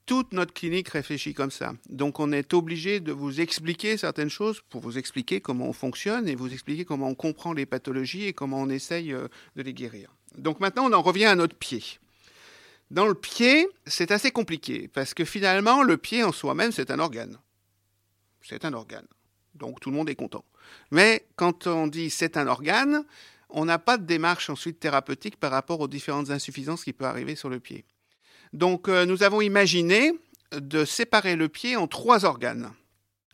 toute 0.09 0.33
notre 0.33 0.55
clinique 0.55 0.89
réfléchit 0.89 1.35
comme 1.35 1.51
ça. 1.51 1.75
Donc 1.91 2.19
on 2.19 2.33
est 2.33 2.55
obligé 2.55 2.99
de 2.99 3.13
vous 3.13 3.43
expliquer 3.43 3.99
certaines 3.99 4.31
choses 4.31 4.63
pour 4.71 4.81
vous 4.81 4.97
expliquer 4.97 5.43
comment 5.43 5.67
on 5.67 5.75
fonctionne 5.75 6.27
et 6.27 6.35
vous 6.35 6.51
expliquer 6.51 6.87
comment 6.87 7.09
on 7.09 7.15
comprend 7.15 7.53
les 7.53 7.67
pathologies 7.67 8.25
et 8.25 8.33
comment 8.33 8.59
on 8.59 8.71
essaye 8.71 9.13
euh, 9.13 9.29
de 9.55 9.63
les 9.63 9.75
guérir. 9.75 10.17
Donc 10.39 10.61
maintenant 10.61 10.87
on 10.87 10.95
en 10.95 11.03
revient 11.03 11.27
à 11.27 11.35
notre 11.35 11.55
pied. 11.55 11.85
Dans 12.91 13.07
le 13.07 13.15
pied, 13.15 13.69
c'est 13.85 14.11
assez 14.11 14.31
compliqué 14.31 14.89
parce 14.89 15.13
que 15.13 15.27
finalement 15.27 15.83
le 15.83 15.99
pied 15.99 16.25
en 16.25 16.33
soi-même 16.33 16.73
c'est 16.73 16.91
un 16.91 17.01
organe. 17.01 17.37
C'est 18.41 18.65
un 18.65 18.73
organe. 18.73 19.07
Donc 19.55 19.79
tout 19.79 19.91
le 19.91 19.97
monde 19.97 20.09
est 20.09 20.15
content. 20.15 20.47
Mais 20.91 21.27
quand 21.37 21.67
on 21.67 21.87
dit 21.87 22.09
c'est 22.09 22.39
un 22.39 22.47
organe, 22.47 23.05
on 23.51 23.65
n'a 23.65 23.79
pas 23.79 23.97
de 23.97 24.05
démarche 24.05 24.51
ensuite 24.51 24.81
thérapeutique 24.81 25.39
par 25.39 25.51
rapport 25.51 25.81
aux 25.81 25.89
différentes 25.89 26.31
insuffisances 26.31 26.85
qui 26.85 26.93
peuvent 26.93 27.09
arriver 27.09 27.35
sur 27.35 27.49
le 27.49 27.61
pied. 27.61 27.85
Donc 28.53 28.89
euh, 28.89 29.05
nous 29.05 29.23
avons 29.23 29.41
imaginé 29.41 30.13
de 30.53 30.85
séparer 30.85 31.37
le 31.37 31.49
pied 31.49 31.77
en 31.77 31.87
trois 31.87 32.25
organes. 32.25 32.73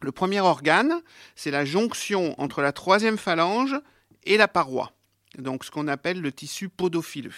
Le 0.02 0.12
premier 0.12 0.40
organe, 0.40 1.00
c'est 1.36 1.50
la 1.50 1.64
jonction 1.64 2.38
entre 2.40 2.60
la 2.60 2.72
troisième 2.72 3.18
phalange 3.18 3.76
et 4.24 4.36
la 4.36 4.48
paroi, 4.48 4.92
donc 5.38 5.64
ce 5.64 5.70
qu'on 5.70 5.88
appelle 5.88 6.20
le 6.20 6.32
tissu 6.32 6.68
podophileux. 6.68 7.34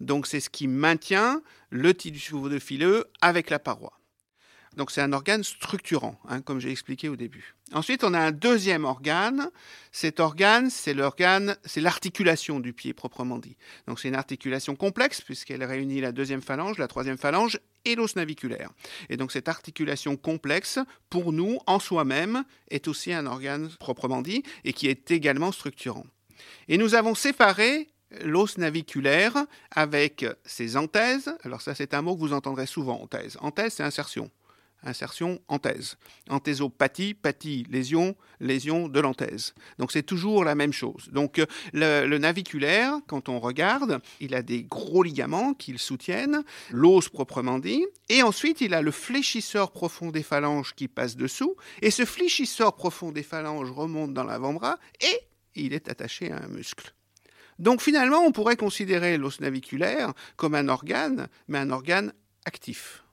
Donc 0.00 0.26
c'est 0.26 0.40
ce 0.40 0.50
qui 0.50 0.68
maintient 0.68 1.42
le 1.70 1.94
tissu 1.94 2.32
podophileux 2.32 3.06
avec 3.20 3.50
la 3.50 3.58
paroi. 3.58 3.99
Donc 4.76 4.92
c'est 4.92 5.00
un 5.00 5.12
organe 5.12 5.42
structurant, 5.42 6.16
hein, 6.28 6.42
comme 6.42 6.60
j'ai 6.60 6.70
expliqué 6.70 7.08
au 7.08 7.16
début. 7.16 7.54
Ensuite, 7.72 8.04
on 8.04 8.14
a 8.14 8.20
un 8.20 8.30
deuxième 8.30 8.84
organe. 8.84 9.50
Cet 9.90 10.20
organe, 10.20 10.70
c'est 10.70 10.94
l'organe, 10.94 11.56
c'est 11.64 11.80
l'articulation 11.80 12.60
du 12.60 12.72
pied 12.72 12.92
proprement 12.92 13.38
dit. 13.38 13.56
Donc 13.88 13.98
c'est 13.98 14.08
une 14.08 14.14
articulation 14.14 14.76
complexe 14.76 15.20
puisqu'elle 15.22 15.64
réunit 15.64 16.00
la 16.00 16.12
deuxième 16.12 16.40
phalange, 16.40 16.78
la 16.78 16.86
troisième 16.86 17.18
phalange 17.18 17.58
et 17.84 17.96
l'os 17.96 18.14
naviculaire. 18.14 18.70
Et 19.08 19.16
donc 19.16 19.32
cette 19.32 19.48
articulation 19.48 20.16
complexe, 20.16 20.78
pour 21.08 21.32
nous, 21.32 21.58
en 21.66 21.80
soi-même, 21.80 22.44
est 22.70 22.86
aussi 22.86 23.12
un 23.12 23.26
organe 23.26 23.70
proprement 23.80 24.22
dit 24.22 24.44
et 24.64 24.72
qui 24.72 24.86
est 24.86 25.10
également 25.10 25.50
structurant. 25.50 26.06
Et 26.68 26.78
nous 26.78 26.94
avons 26.94 27.16
séparé 27.16 27.88
l'os 28.24 28.56
naviculaire 28.58 29.34
avec 29.72 30.24
ses 30.44 30.76
anthèses. 30.76 31.34
Alors 31.42 31.60
ça, 31.60 31.74
c'est 31.74 31.92
un 31.92 32.02
mot 32.02 32.14
que 32.14 32.20
vous 32.20 32.32
entendrez 32.32 32.66
souvent, 32.66 33.00
anthèse. 33.00 33.36
Anthèse, 33.40 33.74
c'est 33.74 33.82
insertion 33.82 34.30
insertion 34.82 35.40
anthèse. 35.48 35.96
Anthésopathie, 36.28 37.14
pathie, 37.14 37.66
lésion, 37.70 38.16
lésion 38.40 38.88
de 38.88 39.00
l'anthèse. 39.00 39.54
Donc 39.78 39.92
c'est 39.92 40.02
toujours 40.02 40.44
la 40.44 40.54
même 40.54 40.72
chose. 40.72 41.08
Donc 41.12 41.40
le, 41.72 42.06
le, 42.06 42.18
naviculaire, 42.18 42.94
quand 43.06 43.28
on 43.28 43.40
regarde, 43.40 44.00
il 44.20 44.34
a 44.34 44.42
des 44.42 44.62
gros 44.64 45.02
ligaments 45.02 45.54
qui 45.54 45.72
le 45.72 45.78
soutiennent, 45.78 46.42
l'os 46.70 47.08
proprement 47.08 47.58
dit, 47.58 47.84
et 48.08 48.22
ensuite 48.22 48.60
il 48.60 48.74
a 48.74 48.82
le 48.82 48.90
fléchisseur 48.90 49.72
profond 49.72 50.10
des 50.10 50.22
phalanges 50.22 50.74
qui 50.74 50.88
passe 50.88 51.16
dessous, 51.16 51.56
et 51.82 51.90
ce 51.90 52.04
fléchisseur 52.04 52.74
profond 52.74 53.12
des 53.12 53.22
phalanges 53.22 53.70
remonte 53.70 54.14
dans 54.14 54.24
l'avant-bras, 54.24 54.78
et 55.00 55.20
il 55.54 55.74
est 55.74 55.88
attaché 55.88 56.30
à 56.30 56.42
un 56.42 56.48
muscle. 56.48 56.94
Donc 57.58 57.82
finalement, 57.82 58.20
on 58.20 58.32
pourrait 58.32 58.56
considérer 58.56 59.18
l'os 59.18 59.40
naviculaire 59.40 60.14
comme 60.36 60.54
un 60.54 60.68
organe, 60.68 61.28
mais 61.48 61.58
un 61.58 61.70
organe 61.70 62.12
actif 62.46 63.04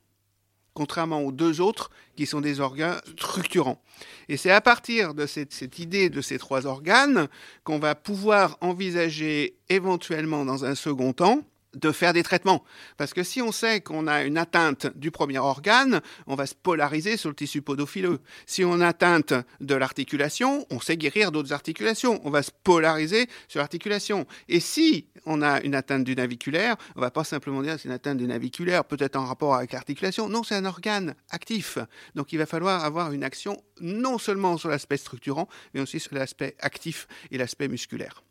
contrairement 0.77 1.21
aux 1.21 1.31
deux 1.31 1.59
autres 1.59 1.89
qui 2.15 2.27
sont 2.27 2.39
des 2.39 2.59
organes 2.59 3.01
structurants. 3.17 3.81
Et 4.29 4.37
c'est 4.37 4.51
à 4.51 4.61
partir 4.61 5.15
de 5.15 5.25
cette, 5.25 5.79
idée 5.79 6.11
de 6.11 6.21
ces 6.21 6.37
trois 6.37 6.67
organes 6.67 7.29
qu'on 7.63 7.79
va 7.79 7.95
pouvoir 7.95 8.57
envisager 8.61 9.57
éventuellement 9.69 10.45
dans 10.45 10.65
un 10.65 10.75
second 10.75 11.13
temps 11.13 11.41
de 11.77 11.91
faire 11.91 12.13
des 12.13 12.23
traitements. 12.23 12.63
Parce 12.97 13.13
que 13.13 13.23
si 13.23 13.41
on 13.41 13.51
sait 13.51 13.81
qu'on 13.81 14.07
a 14.07 14.23
une 14.23 14.37
atteinte 14.37 14.87
du 14.97 15.11
premier 15.11 15.37
organe, 15.37 16.01
on 16.25 16.35
va 16.35 16.45
se 16.45 16.55
polariser 16.55 17.17
sur 17.17 17.29
le 17.29 17.35
tissu 17.35 17.61
podophileux. 17.61 18.19
Si 18.45 18.65
on 18.65 18.81
a 18.81 18.87
atteinte 18.87 19.33
de 19.61 19.75
l'articulation, 19.75 20.65
on 20.71 20.79
sait 20.79 20.97
guérir 20.97 21.31
d'autres 21.31 21.53
articulations. 21.53 22.19
On 22.23 22.29
va 22.29 22.41
se 22.41 22.51
polariser 22.63 23.27
sur 23.47 23.59
l'articulation. 23.59 24.25
Et 24.49 24.59
si 24.59 25.07
on 25.25 25.41
a 25.41 25.61
une 25.61 25.75
atteinte 25.75 26.03
du 26.03 26.15
naviculaire, 26.15 26.75
on 26.95 27.01
va 27.01 27.11
pas 27.11 27.23
simplement 27.23 27.61
dire 27.61 27.75
c'est 27.77 27.85
une 27.87 27.93
atteinte 27.93 28.17
du 28.17 28.27
naviculaire, 28.27 28.85
peut-être 28.85 29.15
en 29.15 29.25
rapport 29.25 29.55
avec 29.55 29.71
l'articulation. 29.71 30.29
Non, 30.29 30.43
c'est 30.43 30.55
un 30.55 30.65
organe 30.65 31.15
actif. 31.29 31.77
Donc 32.15 32.33
il 32.33 32.37
va 32.37 32.45
falloir 32.45 32.83
avoir 32.83 33.11
une 33.11 33.23
action 33.23 33.61
non 33.81 34.17
seulement 34.17 34.57
sur 34.57 34.69
l'aspect 34.69 34.97
structurant, 34.97 35.47
mais 35.73 35.81
aussi 35.81 35.99
sur 35.99 36.15
l'aspect 36.15 36.55
actif 36.59 37.07
et 37.29 37.37
l'aspect 37.37 37.67
musculaire. 37.67 38.23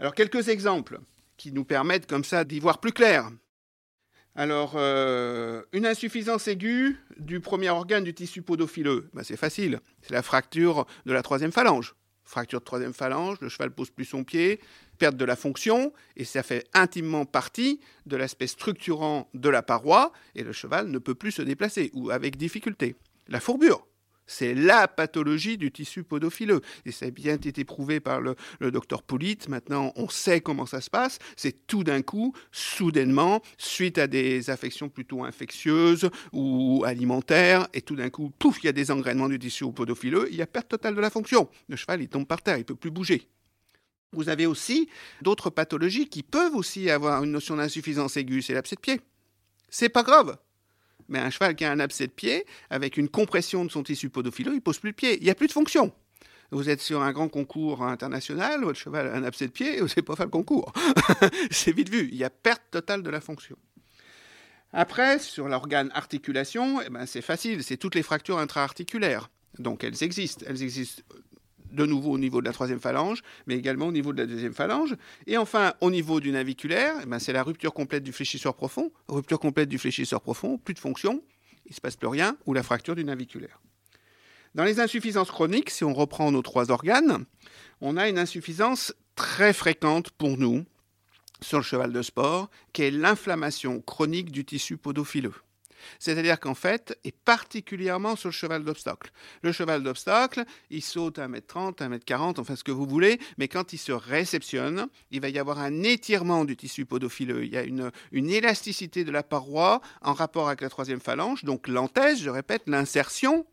Alors 0.00 0.14
quelques 0.14 0.48
exemples 0.48 1.00
qui 1.38 1.52
nous 1.52 1.64
permettent 1.64 2.06
comme 2.06 2.24
ça 2.24 2.44
d'y 2.44 2.60
voir 2.60 2.80
plus 2.80 2.92
clair. 2.92 3.30
Alors, 4.34 4.74
euh, 4.76 5.62
une 5.72 5.86
insuffisance 5.86 6.46
aiguë 6.46 6.96
du 7.16 7.40
premier 7.40 7.70
organe 7.70 8.04
du 8.04 8.14
tissu 8.14 8.42
podophileux, 8.42 9.08
ben, 9.12 9.24
c'est 9.24 9.36
facile, 9.36 9.80
c'est 10.02 10.12
la 10.12 10.22
fracture 10.22 10.86
de 11.06 11.12
la 11.12 11.22
troisième 11.22 11.50
phalange. 11.50 11.96
Fracture 12.22 12.60
de 12.60 12.64
troisième 12.64 12.92
phalange, 12.92 13.38
le 13.40 13.48
cheval 13.48 13.70
pose 13.70 13.90
plus 13.90 14.04
son 14.04 14.22
pied, 14.22 14.60
perte 14.98 15.16
de 15.16 15.24
la 15.24 15.34
fonction, 15.34 15.92
et 16.14 16.24
ça 16.24 16.42
fait 16.42 16.68
intimement 16.74 17.24
partie 17.24 17.80
de 18.06 18.16
l'aspect 18.16 18.46
structurant 18.46 19.28
de 19.34 19.48
la 19.48 19.62
paroi, 19.62 20.12
et 20.36 20.44
le 20.44 20.52
cheval 20.52 20.88
ne 20.88 20.98
peut 20.98 21.16
plus 21.16 21.32
se 21.32 21.42
déplacer, 21.42 21.90
ou 21.94 22.10
avec 22.10 22.36
difficulté. 22.36 22.94
La 23.26 23.40
fourbure, 23.40 23.87
c'est 24.28 24.54
la 24.54 24.86
pathologie 24.86 25.58
du 25.58 25.72
tissu 25.72 26.04
podophileux. 26.04 26.60
Et 26.86 26.92
ça 26.92 27.06
a 27.06 27.10
bien 27.10 27.34
été 27.34 27.64
prouvé 27.64 27.98
par 27.98 28.20
le, 28.20 28.36
docteur 28.70 29.02
Polite. 29.02 29.48
Maintenant, 29.48 29.92
on 29.96 30.08
sait 30.08 30.40
comment 30.40 30.66
ça 30.66 30.80
se 30.80 30.90
passe. 30.90 31.18
C'est 31.34 31.66
tout 31.66 31.82
d'un 31.82 32.02
coup, 32.02 32.32
soudainement, 32.52 33.42
suite 33.56 33.98
à 33.98 34.06
des 34.06 34.50
affections 34.50 34.88
plutôt 34.88 35.24
infectieuses 35.24 36.10
ou 36.32 36.84
alimentaires, 36.86 37.66
et 37.72 37.80
tout 37.80 37.96
d'un 37.96 38.10
coup, 38.10 38.30
pouf, 38.38 38.62
il 38.62 38.66
y 38.66 38.68
a 38.68 38.72
des 38.72 38.90
engrainements 38.90 39.28
du 39.28 39.38
tissu 39.38 39.64
podophileux, 39.72 40.28
il 40.30 40.36
y 40.36 40.42
a 40.42 40.46
perte 40.46 40.68
totale 40.68 40.94
de 40.94 41.00
la 41.00 41.10
fonction. 41.10 41.48
Le 41.68 41.76
cheval, 41.76 42.02
il 42.02 42.08
tombe 42.08 42.26
par 42.26 42.42
terre, 42.42 42.58
il 42.58 42.64
peut 42.64 42.74
plus 42.74 42.90
bouger. 42.90 43.28
Vous 44.12 44.28
avez 44.28 44.46
aussi 44.46 44.88
d'autres 45.22 45.50
pathologies 45.50 46.08
qui 46.08 46.22
peuvent 46.22 46.54
aussi 46.54 46.90
avoir 46.90 47.24
une 47.24 47.32
notion 47.32 47.56
d'insuffisance 47.56 48.16
aiguë, 48.16 48.42
c'est 48.42 48.54
l'abcès 48.54 48.76
de 48.76 48.80
pied. 48.80 49.00
C'est 49.68 49.88
pas 49.88 50.02
grave, 50.02 50.38
mais 51.08 51.18
un 51.18 51.30
cheval 51.30 51.56
qui 51.56 51.64
a 51.64 51.70
un 51.70 51.80
abcès 51.80 52.06
de 52.06 52.12
pied, 52.12 52.44
avec 52.70 52.96
une 52.96 53.08
compression 53.08 53.64
de 53.64 53.70
son 53.70 53.82
tissu 53.82 54.10
podophileux, 54.10 54.54
il 54.54 54.60
pose 54.60 54.78
plus 54.78 54.90
le 54.90 54.94
pied. 54.94 55.16
Il 55.18 55.24
n'y 55.24 55.30
a 55.30 55.34
plus 55.34 55.46
de 55.46 55.52
fonction. 55.52 55.92
Vous 56.50 56.70
êtes 56.70 56.80
sur 56.80 57.02
un 57.02 57.12
grand 57.12 57.28
concours 57.28 57.82
international, 57.82 58.62
votre 58.62 58.78
cheval 58.78 59.08
a 59.08 59.14
un 59.14 59.22
abcès 59.22 59.46
de 59.46 59.52
pied, 59.52 59.80
vous 59.80 59.88
n'avez 59.88 60.02
pas 60.02 60.16
faire 60.16 60.26
le 60.26 60.30
concours. 60.30 60.72
c'est 61.50 61.72
vite 61.72 61.90
vu. 61.90 62.08
Il 62.10 62.16
y 62.16 62.24
a 62.24 62.30
perte 62.30 62.62
totale 62.70 63.02
de 63.02 63.10
la 63.10 63.20
fonction. 63.20 63.56
Après, 64.72 65.18
sur 65.18 65.48
l'organe 65.48 65.90
articulation, 65.94 66.80
eh 66.80 66.90
ben, 66.90 67.06
c'est 67.06 67.22
facile, 67.22 67.62
c'est 67.62 67.76
toutes 67.76 67.94
les 67.94 68.02
fractures 68.02 68.38
intra-articulaires. 68.38 69.30
Donc 69.58 69.84
elles 69.84 70.02
existent. 70.02 70.44
Elles 70.48 70.62
existent 70.62 71.02
de 71.72 71.86
nouveau 71.86 72.12
au 72.12 72.18
niveau 72.18 72.40
de 72.40 72.46
la 72.46 72.52
troisième 72.52 72.80
phalange, 72.80 73.22
mais 73.46 73.56
également 73.56 73.86
au 73.86 73.92
niveau 73.92 74.12
de 74.12 74.18
la 74.18 74.26
deuxième 74.26 74.54
phalange. 74.54 74.96
Et 75.26 75.36
enfin, 75.36 75.74
au 75.80 75.90
niveau 75.90 76.20
du 76.20 76.30
naviculaire, 76.32 76.94
eh 77.02 77.06
ben, 77.06 77.18
c'est 77.18 77.32
la 77.32 77.42
rupture 77.42 77.72
complète 77.72 78.02
du 78.02 78.12
fléchisseur 78.12 78.54
profond. 78.54 78.92
Rupture 79.08 79.38
complète 79.38 79.68
du 79.68 79.78
fléchisseur 79.78 80.20
profond, 80.20 80.58
plus 80.58 80.74
de 80.74 80.78
fonction, 80.78 81.22
il 81.66 81.70
ne 81.70 81.74
se 81.74 81.80
passe 81.80 81.96
plus 81.96 82.08
rien, 82.08 82.36
ou 82.46 82.54
la 82.54 82.62
fracture 82.62 82.94
du 82.94 83.04
naviculaire. 83.04 83.60
Dans 84.54 84.64
les 84.64 84.80
insuffisances 84.80 85.30
chroniques, 85.30 85.70
si 85.70 85.84
on 85.84 85.92
reprend 85.92 86.32
nos 86.32 86.42
trois 86.42 86.70
organes, 86.70 87.24
on 87.80 87.96
a 87.96 88.08
une 88.08 88.18
insuffisance 88.18 88.94
très 89.14 89.52
fréquente 89.52 90.10
pour 90.10 90.38
nous 90.38 90.64
sur 91.40 91.58
le 91.58 91.64
cheval 91.64 91.92
de 91.92 92.02
sport, 92.02 92.50
qui 92.72 92.82
est 92.82 92.90
l'inflammation 92.90 93.80
chronique 93.80 94.32
du 94.32 94.44
tissu 94.44 94.76
podophileux. 94.76 95.34
C'est-à-dire 95.98 96.40
qu'en 96.40 96.54
fait, 96.54 96.98
et 97.04 97.12
particulièrement 97.12 98.16
sur 98.16 98.28
le 98.28 98.32
cheval 98.32 98.64
d'obstacle. 98.64 99.10
Le 99.42 99.52
cheval 99.52 99.82
d'obstacle, 99.82 100.44
il 100.70 100.82
saute 100.82 101.18
à 101.18 101.28
1m30, 101.28 101.76
1m40, 101.76 102.40
enfin 102.40 102.56
ce 102.56 102.64
que 102.64 102.72
vous 102.72 102.86
voulez, 102.86 103.18
mais 103.36 103.48
quand 103.48 103.72
il 103.72 103.78
se 103.78 103.92
réceptionne, 103.92 104.88
il 105.10 105.20
va 105.20 105.28
y 105.28 105.38
avoir 105.38 105.58
un 105.58 105.82
étirement 105.82 106.44
du 106.44 106.56
tissu 106.56 106.84
podophileux. 106.84 107.44
Il 107.44 107.52
y 107.52 107.56
a 107.56 107.62
une, 107.62 107.90
une 108.12 108.30
élasticité 108.30 109.04
de 109.04 109.10
la 109.10 109.22
paroi 109.22 109.80
en 110.02 110.12
rapport 110.12 110.48
avec 110.48 110.60
la 110.60 110.68
troisième 110.68 111.00
phalange, 111.00 111.44
donc 111.44 111.68
l'anthèse, 111.68 112.22
je 112.22 112.30
répète, 112.30 112.62
l'insertion 112.66 113.46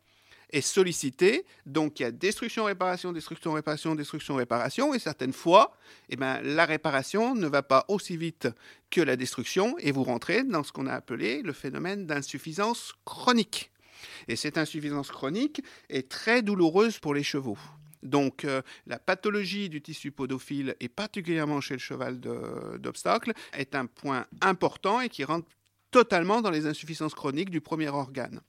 est 0.50 0.60
sollicité. 0.60 1.44
Donc 1.64 2.00
il 2.00 2.04
y 2.04 2.06
a 2.06 2.10
destruction, 2.10 2.64
réparation, 2.64 3.12
destruction, 3.12 3.52
réparation, 3.52 3.94
destruction, 3.94 4.36
réparation. 4.36 4.94
Et 4.94 4.98
certaines 4.98 5.32
fois, 5.32 5.76
eh 6.08 6.16
ben, 6.16 6.40
la 6.42 6.64
réparation 6.64 7.34
ne 7.34 7.46
va 7.46 7.62
pas 7.62 7.84
aussi 7.88 8.16
vite 8.16 8.48
que 8.90 9.00
la 9.00 9.16
destruction 9.16 9.76
et 9.78 9.92
vous 9.92 10.04
rentrez 10.04 10.44
dans 10.44 10.62
ce 10.62 10.72
qu'on 10.72 10.86
a 10.86 10.92
appelé 10.92 11.42
le 11.42 11.52
phénomène 11.52 12.06
d'insuffisance 12.06 12.94
chronique. 13.04 13.70
Et 14.28 14.36
cette 14.36 14.58
insuffisance 14.58 15.10
chronique 15.10 15.62
est 15.88 16.08
très 16.08 16.42
douloureuse 16.42 16.98
pour 16.98 17.14
les 17.14 17.22
chevaux. 17.22 17.58
Donc 18.02 18.44
euh, 18.44 18.62
la 18.86 18.98
pathologie 18.98 19.68
du 19.68 19.82
tissu 19.82 20.12
podophile, 20.12 20.76
et 20.80 20.88
particulièrement 20.88 21.60
chez 21.60 21.74
le 21.74 21.80
cheval 21.80 22.20
d'obstacle, 22.20 23.32
est 23.52 23.74
un 23.74 23.86
point 23.86 24.26
important 24.40 25.00
et 25.00 25.08
qui 25.08 25.24
rentre 25.24 25.48
totalement 25.90 26.40
dans 26.40 26.50
les 26.50 26.66
insuffisances 26.66 27.14
chroniques 27.14 27.50
du 27.50 27.60
premier 27.60 27.88
organe. 27.88 28.40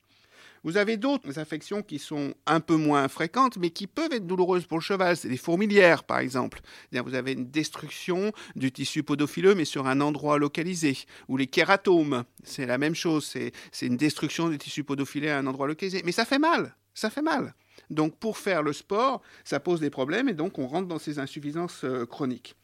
Vous 0.64 0.76
avez 0.76 0.96
d'autres 0.96 1.38
affections 1.38 1.82
qui 1.82 1.98
sont 1.98 2.34
un 2.46 2.60
peu 2.60 2.76
moins 2.76 3.08
fréquentes, 3.08 3.56
mais 3.58 3.70
qui 3.70 3.86
peuvent 3.86 4.12
être 4.12 4.26
douloureuses 4.26 4.66
pour 4.66 4.78
le 4.78 4.82
cheval. 4.82 5.16
C'est 5.16 5.28
les 5.28 5.36
fourmilières, 5.36 6.04
par 6.04 6.18
exemple. 6.18 6.60
Vous 6.92 7.14
avez 7.14 7.32
une 7.32 7.50
destruction 7.50 8.32
du 8.56 8.72
tissu 8.72 9.02
podophileux, 9.02 9.54
mais 9.54 9.64
sur 9.64 9.86
un 9.86 10.00
endroit 10.00 10.38
localisé. 10.38 10.98
Ou 11.28 11.36
les 11.36 11.46
kératomes, 11.46 12.24
c'est 12.42 12.66
la 12.66 12.78
même 12.78 12.94
chose. 12.94 13.24
C'est 13.72 13.86
une 13.86 13.96
destruction 13.96 14.48
du 14.48 14.58
tissu 14.58 14.84
podophilé 14.84 15.30
à 15.30 15.38
un 15.38 15.46
endroit 15.46 15.66
localisé. 15.66 16.02
Mais 16.04 16.12
ça 16.12 16.24
fait 16.24 16.38
mal. 16.38 16.74
Ça 16.94 17.10
fait 17.10 17.22
mal. 17.22 17.54
Donc 17.90 18.16
pour 18.18 18.38
faire 18.38 18.62
le 18.62 18.72
sport, 18.72 19.22
ça 19.44 19.60
pose 19.60 19.80
des 19.80 19.90
problèmes 19.90 20.28
et 20.28 20.34
donc 20.34 20.58
on 20.58 20.66
rentre 20.66 20.88
dans 20.88 20.98
ces 20.98 21.18
insuffisances 21.18 21.84
euh, 21.84 22.04
chroniques. 22.06 22.56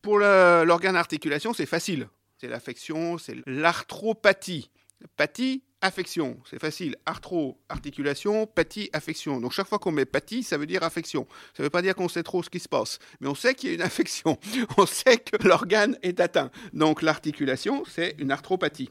Pour 0.00 0.18
l'organe 0.18 0.96
articulation, 0.96 1.54
c'est 1.54 1.66
facile. 1.66 2.08
C'est 2.38 2.48
l'affection, 2.48 3.16
c'est 3.16 3.36
l'arthropathie. 3.46 4.70
Pathie, 5.16 5.62
affection, 5.84 6.40
c'est 6.48 6.58
facile. 6.58 6.96
Arthro, 7.04 7.60
articulation, 7.68 8.46
pathie, 8.46 8.88
affection. 8.94 9.38
Donc 9.38 9.52
chaque 9.52 9.68
fois 9.68 9.78
qu'on 9.78 9.92
met 9.92 10.06
pathie, 10.06 10.42
ça 10.42 10.56
veut 10.56 10.66
dire 10.66 10.82
affection. 10.82 11.26
Ça 11.54 11.62
ne 11.62 11.66
veut 11.66 11.70
pas 11.70 11.82
dire 11.82 11.94
qu'on 11.94 12.08
sait 12.08 12.22
trop 12.22 12.42
ce 12.42 12.48
qui 12.48 12.58
se 12.58 12.68
passe, 12.68 12.98
mais 13.20 13.28
on 13.28 13.34
sait 13.34 13.54
qu'il 13.54 13.68
y 13.68 13.72
a 13.72 13.74
une 13.74 13.82
affection. 13.82 14.38
On 14.78 14.86
sait 14.86 15.18
que 15.18 15.46
l'organe 15.46 15.98
est 16.02 16.20
atteint. 16.20 16.50
Donc 16.72 17.02
l'articulation, 17.02 17.84
c'est 17.86 18.14
une 18.18 18.30
arthropathie. 18.30 18.90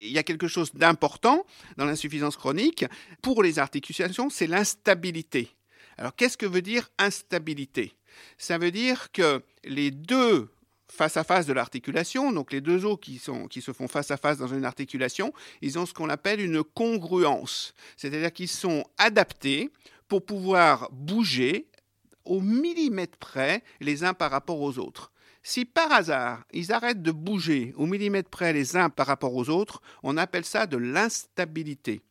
Il 0.00 0.12
y 0.12 0.18
a 0.18 0.22
quelque 0.22 0.48
chose 0.48 0.72
d'important 0.74 1.46
dans 1.76 1.86
l'insuffisance 1.86 2.36
chronique 2.36 2.84
pour 3.22 3.42
les 3.42 3.58
articulations, 3.58 4.28
c'est 4.28 4.46
l'instabilité. 4.46 5.48
Alors 5.96 6.14
qu'est-ce 6.14 6.36
que 6.36 6.46
veut 6.46 6.62
dire 6.62 6.90
instabilité? 6.98 7.94
Ça 8.36 8.58
veut 8.58 8.70
dire 8.70 9.12
que 9.12 9.42
les 9.64 9.90
deux 9.90 10.50
face 10.92 11.16
à 11.16 11.24
face 11.24 11.46
de 11.46 11.54
l'articulation, 11.54 12.32
donc 12.32 12.52
les 12.52 12.60
deux 12.60 12.84
os 12.84 12.98
qui, 13.00 13.18
se 13.18 13.72
font 13.72 13.88
face 13.88 14.10
à 14.10 14.18
face 14.18 14.38
dans 14.38 14.46
une 14.46 14.66
articulation, 14.66 15.32
ils 15.62 15.78
ont 15.78 15.86
ce 15.86 15.94
qu'on 15.94 16.10
appelle 16.10 16.40
une 16.40 16.62
congruence, 16.62 17.74
c'est-à-dire 17.96 18.32
qu'ils 18.32 18.48
sont 18.48 18.84
adaptés 18.98 19.70
pour 20.06 20.24
pouvoir 20.24 20.90
bouger 20.92 21.66
au 22.24 22.40
millimètre 22.40 23.16
près 23.16 23.62
les 23.80 24.04
uns 24.04 24.12
par 24.12 24.30
rapport 24.30 24.60
aux 24.60 24.78
autres. 24.78 25.12
Si 25.42 25.64
par 25.64 25.90
hasard 25.90 26.44
ils 26.52 26.72
arrêtent 26.72 27.02
de 27.02 27.10
bouger 27.10 27.72
au 27.76 27.86
millimètre 27.86 28.28
près 28.28 28.52
les 28.52 28.76
uns 28.76 28.90
par 28.90 29.06
rapport 29.06 29.34
aux 29.34 29.48
autres, 29.48 29.80
on 30.02 30.18
appelle 30.18 30.44
ça 30.44 30.66
de 30.66 30.76
l'instabilité. 30.76 32.02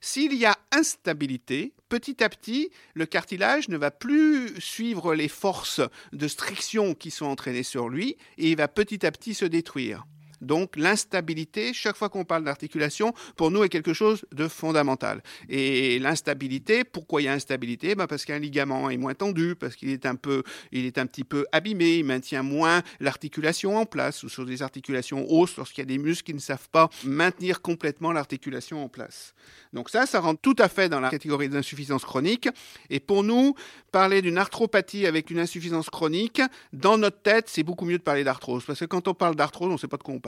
S'il 0.00 0.34
y 0.34 0.46
a 0.46 0.56
instabilité, 0.72 1.72
petit 1.88 2.22
à 2.22 2.28
petit, 2.28 2.70
le 2.94 3.06
cartilage 3.06 3.68
ne 3.68 3.76
va 3.76 3.90
plus 3.90 4.60
suivre 4.60 5.14
les 5.14 5.28
forces 5.28 5.80
de 6.12 6.28
striction 6.28 6.94
qui 6.94 7.10
sont 7.10 7.26
entraînées 7.26 7.62
sur 7.62 7.88
lui 7.88 8.16
et 8.38 8.50
il 8.50 8.56
va 8.56 8.68
petit 8.68 9.04
à 9.06 9.12
petit 9.12 9.34
se 9.34 9.44
détruire. 9.44 10.06
Donc 10.40 10.76
l'instabilité, 10.76 11.72
chaque 11.72 11.96
fois 11.96 12.08
qu'on 12.08 12.24
parle 12.24 12.44
d'articulation, 12.44 13.14
pour 13.36 13.50
nous 13.50 13.64
est 13.64 13.68
quelque 13.68 13.92
chose 13.92 14.24
de 14.32 14.48
fondamental. 14.48 15.22
Et 15.48 15.98
l'instabilité, 15.98 16.84
pourquoi 16.84 17.22
il 17.22 17.24
y 17.24 17.28
a 17.28 17.32
instabilité? 17.32 17.94
Ben 17.94 18.06
Parce 18.06 18.24
qu'un 18.24 18.38
ligament 18.38 18.90
est 18.90 18.96
moins 18.96 19.14
tendu, 19.14 19.54
parce 19.54 19.76
qu'il 19.76 19.90
est 19.90 20.06
un 20.06 20.14
peu, 20.14 20.42
il 20.72 20.84
est 20.84 20.98
un 20.98 21.06
petit 21.06 21.24
peu 21.24 21.46
abîmé, 21.52 21.98
il 21.98 22.04
maintient 22.04 22.42
moins 22.42 22.82
l'articulation 23.00 23.76
en 23.76 23.86
place, 23.86 24.22
ou 24.22 24.28
sur 24.28 24.44
des 24.44 24.62
articulations 24.62 25.26
hausses, 25.30 25.56
lorsqu'il 25.56 25.82
y 25.82 25.86
a 25.86 25.86
des 25.86 25.98
muscles 25.98 26.24
qui 26.24 26.34
ne 26.34 26.40
savent 26.40 26.68
pas 26.70 26.88
maintenir 27.04 27.62
complètement 27.62 28.12
l'articulation 28.12 28.82
en 28.84 28.88
place. 28.88 29.34
Donc 29.72 29.90
ça, 29.90 30.06
ça 30.06 30.20
rentre 30.20 30.40
tout 30.40 30.56
à 30.58 30.68
fait 30.68 30.88
dans 30.88 31.00
la 31.00 31.10
catégorie 31.10 31.48
d'insuffisance 31.48 32.04
chronique. 32.04 32.48
Et 32.90 33.00
pour 33.00 33.22
nous, 33.22 33.54
parler 33.92 34.22
d'une 34.22 34.38
arthropathie 34.38 35.06
avec 35.06 35.30
une 35.30 35.38
insuffisance 35.38 35.90
chronique, 35.90 36.40
dans 36.72 36.98
notre 36.98 37.20
tête, 37.22 37.48
c'est 37.48 37.62
beaucoup 37.62 37.84
mieux 37.84 37.98
de 37.98 38.02
parler 38.02 38.24
d'arthrose. 38.24 38.64
Parce 38.64 38.80
que 38.80 38.84
quand 38.84 39.08
on 39.08 39.14
parle 39.14 39.36
d'arthrose, 39.36 39.68
on 39.68 39.72
ne 39.72 39.78
sait 39.78 39.88
pas 39.88 39.96
de 39.96 40.02
quoi 40.02 40.14
on 40.14 40.20
parle. 40.20 40.25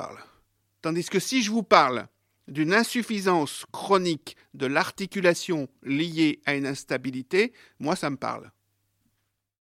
Tandis 0.82 1.06
que 1.06 1.18
si 1.18 1.42
je 1.42 1.50
vous 1.50 1.62
parle 1.62 2.06
d'une 2.46 2.72
insuffisance 2.72 3.66
chronique 3.72 4.36
de 4.54 4.66
l'articulation 4.66 5.68
liée 5.82 6.40
à 6.46 6.54
une 6.54 6.66
instabilité, 6.66 7.52
moi 7.78 7.96
ça 7.96 8.10
me 8.10 8.16
parle. 8.16 8.50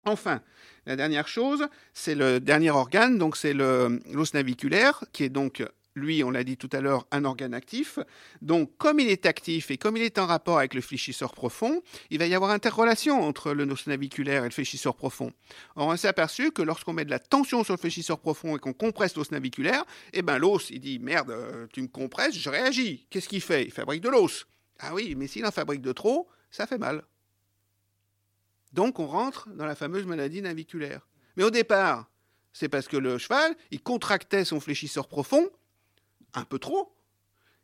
Enfin, 0.05 0.41
la 0.85 0.95
dernière 0.95 1.27
chose, 1.27 1.67
c'est 1.93 2.15
le 2.15 2.39
dernier 2.39 2.69
organe, 2.69 3.17
donc 3.17 3.35
c'est 3.35 3.53
l'os 3.53 4.33
naviculaire, 4.33 5.03
qui 5.11 5.23
est 5.23 5.29
donc 5.29 5.63
lui, 5.97 6.23
on 6.23 6.31
l'a 6.31 6.43
dit 6.43 6.57
tout 6.57 6.69
à 6.71 6.79
l'heure, 6.79 7.05
un 7.11 7.25
organe 7.25 7.53
actif. 7.53 7.99
Donc, 8.41 8.77
comme 8.77 8.99
il 8.99 9.09
est 9.09 9.25
actif 9.25 9.71
et 9.71 9.77
comme 9.77 9.97
il 9.97 10.03
est 10.03 10.17
en 10.19 10.25
rapport 10.25 10.57
avec 10.57 10.73
le 10.73 10.81
fléchisseur 10.81 11.33
profond, 11.33 11.81
il 12.09 12.19
va 12.19 12.27
y 12.27 12.35
avoir 12.35 12.51
interrelation 12.51 13.21
entre 13.21 13.51
le 13.53 13.65
os 13.69 13.87
naviculaire 13.87 14.43
et 14.43 14.47
le 14.47 14.53
fléchisseur 14.53 14.95
profond. 14.95 15.31
on 15.75 15.95
s'est 15.97 16.07
aperçu 16.07 16.51
que 16.51 16.61
lorsqu'on 16.61 16.93
met 16.93 17.05
de 17.05 17.09
la 17.09 17.19
tension 17.19 17.63
sur 17.63 17.73
le 17.73 17.79
fléchisseur 17.79 18.19
profond 18.19 18.55
et 18.55 18.59
qu'on 18.59 18.73
compresse 18.73 19.15
l'os 19.15 19.31
naviculaire, 19.31 19.83
eh 20.13 20.21
ben 20.21 20.37
l'os, 20.37 20.69
il 20.69 20.79
dit 20.79 20.99
merde, 20.99 21.31
euh, 21.31 21.67
tu 21.73 21.81
me 21.81 21.87
compresses, 21.87 22.37
je 22.37 22.49
réagis. 22.49 23.07
Qu'est-ce 23.09 23.27
qu'il 23.27 23.41
fait? 23.41 23.65
Il 23.65 23.71
fabrique 23.71 24.01
de 24.01 24.09
l'os. 24.09 24.47
Ah 24.79 24.93
oui, 24.93 25.15
mais 25.15 25.27
s'il 25.27 25.45
en 25.45 25.51
fabrique 25.51 25.81
de 25.81 25.91
trop, 25.91 26.29
ça 26.51 26.67
fait 26.67 26.77
mal. 26.77 27.03
Donc, 28.73 28.99
on 28.99 29.07
rentre 29.07 29.49
dans 29.49 29.65
la 29.65 29.75
fameuse 29.75 30.05
maladie 30.05 30.41
naviculaire. 30.41 31.07
Mais 31.35 31.43
au 31.43 31.49
départ, 31.49 32.09
c'est 32.53 32.69
parce 32.69 32.87
que 32.87 32.97
le 32.97 33.17
cheval, 33.17 33.55
il 33.71 33.81
contractait 33.81 34.45
son 34.45 34.59
fléchisseur 34.59 35.07
profond 35.07 35.49
un 36.33 36.43
peu 36.43 36.59
trop. 36.59 36.95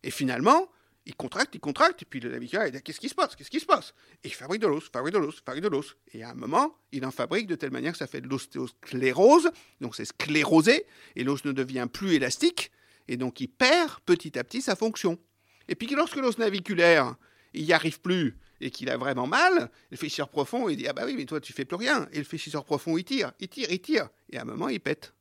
Et 0.04 0.12
finalement, 0.12 0.70
il 1.06 1.16
contracte, 1.16 1.54
il 1.56 1.60
contracte, 1.60 2.02
et 2.02 2.06
puis 2.06 2.20
le 2.20 2.30
navigant, 2.30 2.64
il 2.64 2.72
dit 2.72 2.82
Qu'est-ce 2.82 3.00
qui 3.00 3.10
se 3.10 3.16
passe 3.16 3.36
Qu'est-ce 3.36 3.50
qui 3.50 3.60
se 3.60 3.66
passe? 3.66 3.94
Et 4.24 4.30
il 4.30 4.34
fabrique 4.34 4.62
de 4.62 4.68
l'os, 4.68 4.90
fabrique 4.90 5.14
de 5.14 5.20
l'os, 5.20 5.42
fabrique 5.46 5.64
de 5.64 5.70
l'os. 5.70 5.96
Et 6.14 6.24
à 6.24 6.30
un 6.30 6.34
moment, 6.34 6.78
il 6.92 7.06
en 7.06 7.12
fabrique 7.12 7.48
de 7.48 7.56
telle 7.56 7.72
manière 7.72 7.92
que 7.92 7.98
ça 7.98 8.08
fait 8.08 8.22
de 8.22 8.28
l'ostéosclérose, 8.28 9.52
donc 9.82 9.96
c'est 9.96 10.06
sclérosé, 10.06 10.86
et 11.16 11.24
l'os 11.24 11.44
ne 11.46 11.52
devient 11.52 11.88
plus 11.92 12.14
élastique, 12.14 12.72
et 13.08 13.18
donc 13.18 13.42
il 13.42 13.50
perd 13.50 14.00
petit 14.06 14.38
à 14.40 14.44
petit 14.44 14.62
sa 14.62 14.76
fonction. 14.76 15.20
Et 15.68 15.76
puis 15.76 15.88
lorsque 15.88 16.16
l'os 16.16 16.38
naviculaire, 16.38 17.16
il 17.54 17.66
n'y 17.66 17.74
arrive 17.74 18.00
plus, 18.00 18.38
et 18.62 18.72
qu'il 18.72 18.90
a 18.90 18.98
vraiment 18.98 19.28
mal, 19.28 19.70
le 19.92 19.98
fléchisseur 19.98 20.30
profond, 20.30 20.70
il 20.70 20.78
dit 20.78 20.88
Ah 20.88 20.94
bah 20.94 21.04
oui, 21.06 21.16
mais 21.18 21.26
toi, 21.26 21.42
tu 21.42 21.54
fais 21.54 21.66
plus 21.66 21.76
rien. 21.76 22.08
Et 22.14 22.18
le 22.18 22.24
fléchisseur 22.24 22.64
profond, 22.64 22.98
il 22.98 23.04
tire, 23.04 23.34
il 23.40 23.50
tire, 23.50 23.70
il 23.70 23.82
tire. 23.82 24.10
Et 24.32 24.38
à 24.38 24.42
un 24.42 24.46
moment, 24.46 24.70
il 24.70 24.80
pète. 24.80 25.14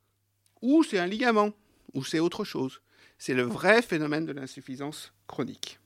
Ou 0.61 0.83
c'est 0.83 0.97
un 0.97 1.07
ligament, 1.07 1.51
ou 1.93 2.03
c'est 2.03 2.19
autre 2.19 2.45
chose. 2.45 2.81
C'est 3.17 3.33
le 3.33 3.43
vrai 3.43 3.81
phénomène 3.81 4.25
de 4.25 4.33
l'insuffisance 4.33 5.13
chronique. 5.27 5.79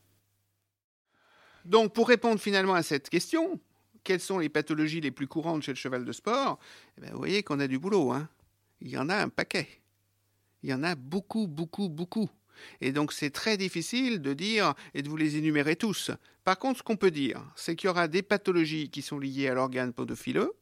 Donc, 1.65 1.93
pour 1.93 2.07
répondre 2.07 2.39
finalement 2.39 2.73
à 2.73 2.83
cette 2.83 3.09
question, 3.09 3.59
quelles 4.03 4.21
sont 4.21 4.39
les 4.39 4.49
pathologies 4.49 5.01
les 5.01 5.11
plus 5.11 5.27
courantes 5.27 5.63
chez 5.63 5.71
le 5.71 5.77
cheval 5.77 6.05
de 6.05 6.11
sport? 6.11 6.59
Eh 6.97 7.01
bien, 7.01 7.11
Vous 7.11 7.17
voyez 7.17 7.43
qu'on 7.43 7.59
a 7.59 7.67
du 7.67 7.77
boulot. 7.77 8.11
Hein 8.11 8.29
Il 8.79 8.89
y 8.89 8.97
en 8.97 9.09
a 9.09 9.17
un 9.17 9.29
paquet. 9.29 9.67
Il 10.63 10.69
y 10.69 10.73
en 10.73 10.83
a 10.83 10.95
beaucoup, 10.95 11.47
beaucoup, 11.47 11.89
beaucoup. 11.89 12.29
Et 12.81 12.91
donc 12.91 13.13
c'est 13.13 13.29
très 13.29 13.57
difficile 13.57 14.21
de 14.21 14.33
dire 14.33 14.73
et 14.93 15.01
de 15.01 15.09
vous 15.09 15.17
les 15.17 15.37
énumérer 15.37 15.75
tous. 15.75 16.11
Par 16.43 16.57
contre, 16.57 16.79
ce 16.79 16.83
qu'on 16.83 16.95
peut 16.95 17.11
dire, 17.11 17.43
c'est 17.55 17.75
qu'il 17.75 17.87
y 17.87 17.89
aura 17.89 18.07
des 18.07 18.21
pathologies 18.21 18.89
qui 18.89 19.01
sont 19.01 19.19
liées 19.19 19.47
à 19.47 19.53
l'organe 19.53 19.93
podophileux, 19.93 20.53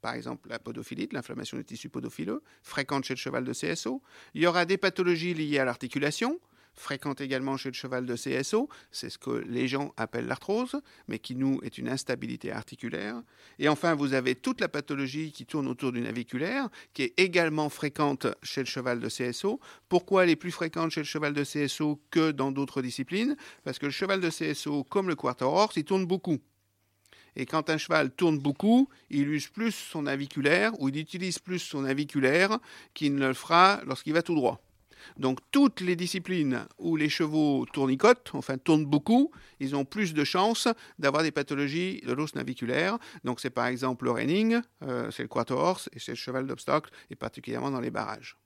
par 0.00 0.14
exemple 0.14 0.48
la 0.48 0.58
podophilite, 0.58 1.12
l'inflammation 1.12 1.56
du 1.56 1.64
tissu 1.64 1.88
podophileux, 1.88 2.42
fréquente 2.62 3.04
chez 3.04 3.14
le 3.14 3.18
cheval 3.18 3.44
de 3.44 3.52
CSO. 3.52 4.02
Il 4.34 4.42
y 4.42 4.46
aura 4.46 4.64
des 4.64 4.76
pathologies 4.76 5.34
liées 5.34 5.58
à 5.58 5.64
l'articulation, 5.64 6.40
fréquentes 6.76 7.20
également 7.20 7.56
chez 7.56 7.70
le 7.70 7.74
cheval 7.74 8.06
de 8.06 8.14
CSO, 8.14 8.68
c'est 8.90 9.10
ce 9.10 9.18
que 9.18 9.30
les 9.30 9.66
gens 9.66 9.92
appellent 9.96 10.26
l'arthrose, 10.26 10.76
mais 11.08 11.18
qui 11.18 11.34
nous 11.34 11.60
est 11.62 11.78
une 11.78 11.88
instabilité 11.88 12.52
articulaire. 12.52 13.22
Et 13.58 13.68
enfin, 13.68 13.94
vous 13.94 14.14
avez 14.14 14.34
toute 14.34 14.60
la 14.60 14.68
pathologie 14.68 15.32
qui 15.32 15.46
tourne 15.46 15.66
autour 15.66 15.92
du 15.92 16.00
naviculaire, 16.00 16.68
qui 16.92 17.02
est 17.02 17.14
également 17.16 17.68
fréquente 17.68 18.26
chez 18.42 18.60
le 18.60 18.66
cheval 18.66 19.00
de 19.00 19.08
CSO. 19.08 19.60
Pourquoi 19.88 20.24
elle 20.24 20.30
est 20.30 20.36
plus 20.36 20.52
fréquente 20.52 20.90
chez 20.90 21.00
le 21.00 21.06
cheval 21.06 21.32
de 21.32 21.44
CSO 21.44 22.00
que 22.10 22.30
dans 22.30 22.52
d'autres 22.52 22.82
disciplines? 22.82 23.36
Parce 23.64 23.78
que 23.78 23.86
le 23.86 23.92
cheval 23.92 24.20
de 24.20 24.30
CSO, 24.30 24.84
comme 24.84 25.08
le 25.08 25.16
quarter 25.16 25.44
horse, 25.44 25.76
il 25.76 25.84
tourne 25.84 26.06
beaucoup. 26.06 26.38
Et 27.36 27.46
quand 27.46 27.70
un 27.70 27.78
cheval 27.78 28.10
tourne 28.10 28.38
beaucoup, 28.38 28.88
il 29.10 29.28
use 29.28 29.48
plus 29.48 29.72
son 29.72 30.02
naviculaire 30.02 30.72
ou 30.80 30.88
il 30.88 30.96
utilise 30.96 31.38
plus 31.38 31.58
son 31.58 31.82
naviculaire 31.82 32.58
qu'il 32.94 33.14
ne 33.14 33.28
le 33.28 33.34
fera 33.34 33.80
lorsqu'il 33.86 34.14
va 34.14 34.22
tout 34.22 34.34
droit. 34.34 34.60
Donc 35.18 35.38
toutes 35.52 35.80
les 35.80 35.96
disciplines 35.96 36.66
où 36.78 36.96
les 36.96 37.08
chevaux 37.08 37.66
tournicotent, 37.72 38.30
enfin 38.34 38.58
tournent 38.58 38.86
beaucoup, 38.86 39.30
ils 39.60 39.76
ont 39.76 39.84
plus 39.84 40.14
de 40.14 40.24
chances 40.24 40.68
d'avoir 40.98 41.22
des 41.22 41.30
pathologies 41.30 42.02
de 42.04 42.12
l'os 42.12 42.34
naviculaire. 42.34 42.98
Donc 43.24 43.40
c'est 43.40 43.50
par 43.50 43.66
exemple 43.66 44.06
le 44.06 44.10
reining, 44.10 44.60
euh, 44.82 45.10
c'est 45.10 45.22
le 45.22 45.28
quarter 45.28 45.54
horse 45.54 45.88
et 45.92 46.00
c'est 46.00 46.12
le 46.12 46.16
cheval 46.16 46.46
d'obstacle, 46.46 46.90
et 47.10 47.16
particulièrement 47.16 47.70
dans 47.70 47.80
les 47.80 47.90
barrages. 47.90 48.36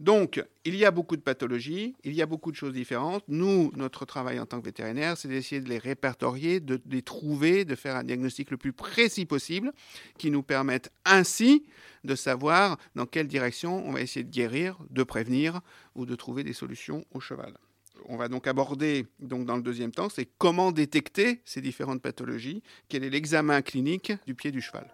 Donc, 0.00 0.44
il 0.64 0.74
y 0.74 0.84
a 0.84 0.90
beaucoup 0.90 1.16
de 1.16 1.22
pathologies, 1.22 1.94
il 2.02 2.14
y 2.14 2.22
a 2.22 2.26
beaucoup 2.26 2.50
de 2.50 2.56
choses 2.56 2.72
différentes. 2.72 3.22
Nous, 3.28 3.70
notre 3.76 4.04
travail 4.04 4.40
en 4.40 4.46
tant 4.46 4.58
que 4.60 4.64
vétérinaire, 4.64 5.16
c'est 5.16 5.28
d'essayer 5.28 5.60
de 5.60 5.68
les 5.68 5.78
répertorier, 5.78 6.58
de 6.58 6.80
les 6.90 7.02
trouver, 7.02 7.64
de 7.64 7.76
faire 7.76 7.94
un 7.94 8.02
diagnostic 8.02 8.50
le 8.50 8.56
plus 8.56 8.72
précis 8.72 9.24
possible, 9.24 9.72
qui 10.18 10.32
nous 10.32 10.42
permette 10.42 10.90
ainsi 11.04 11.64
de 12.02 12.16
savoir 12.16 12.76
dans 12.96 13.06
quelle 13.06 13.28
direction 13.28 13.86
on 13.86 13.92
va 13.92 14.00
essayer 14.00 14.24
de 14.24 14.30
guérir, 14.30 14.78
de 14.90 15.04
prévenir 15.04 15.60
ou 15.94 16.06
de 16.06 16.16
trouver 16.16 16.42
des 16.42 16.52
solutions 16.52 17.04
au 17.12 17.20
cheval. 17.20 17.54
on 18.06 18.16
va 18.16 18.28
donc 18.28 18.46
aborder 18.46 19.06
donc 19.20 19.46
dans 19.46 19.56
le 19.56 19.62
deuxième 19.62 19.92
temps, 19.92 20.08
c'est 20.08 20.28
comment 20.38 20.72
détecter 20.72 21.40
ces 21.44 21.60
différentes 21.60 22.02
pathologies, 22.02 22.62
quel 22.88 23.04
est 23.04 23.10
l'examen 23.10 23.62
clinique 23.62 24.12
du 24.26 24.34
pied 24.34 24.50
du 24.50 24.60
cheval. 24.60 24.90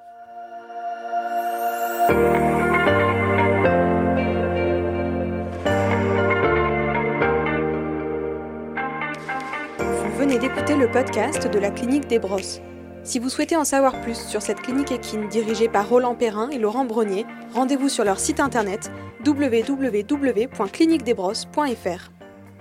Vous 9.80 10.18
venez 10.18 10.38
d'écouter 10.38 10.76
le 10.76 10.90
podcast 10.90 11.46
de 11.46 11.58
la 11.58 11.70
clinique 11.70 12.06
des 12.06 12.18
Brosses. 12.18 12.60
Si 13.02 13.18
vous 13.18 13.30
souhaitez 13.30 13.56
en 13.56 13.64
savoir 13.64 13.98
plus 14.02 14.18
sur 14.18 14.42
cette 14.42 14.60
clinique 14.60 14.92
équine 14.92 15.26
dirigée 15.28 15.70
par 15.70 15.88
Roland 15.88 16.14
Perrin 16.14 16.50
et 16.50 16.58
Laurent 16.58 16.84
Brognier, 16.84 17.24
rendez-vous 17.54 17.88
sur 17.88 18.04
leur 18.04 18.20
site 18.20 18.40
internet 18.40 18.92
www.cliniquedesbrosses.fr. 19.24 22.10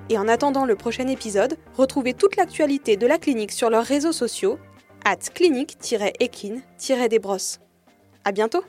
Et 0.09 0.17
en 0.17 0.29
attendant 0.29 0.65
le 0.65 0.75
prochain 0.75 1.07
épisode, 1.07 1.57
retrouvez 1.75 2.13
toute 2.13 2.37
l'actualité 2.37 2.95
de 2.95 3.05
la 3.05 3.17
clinique 3.17 3.51
sur 3.51 3.69
leurs 3.69 3.85
réseaux 3.85 4.13
sociaux, 4.13 4.57
at 5.03 5.17
clinique-équine-desbrosses. 5.17 7.59
À 8.23 8.31
bientôt! 8.31 8.63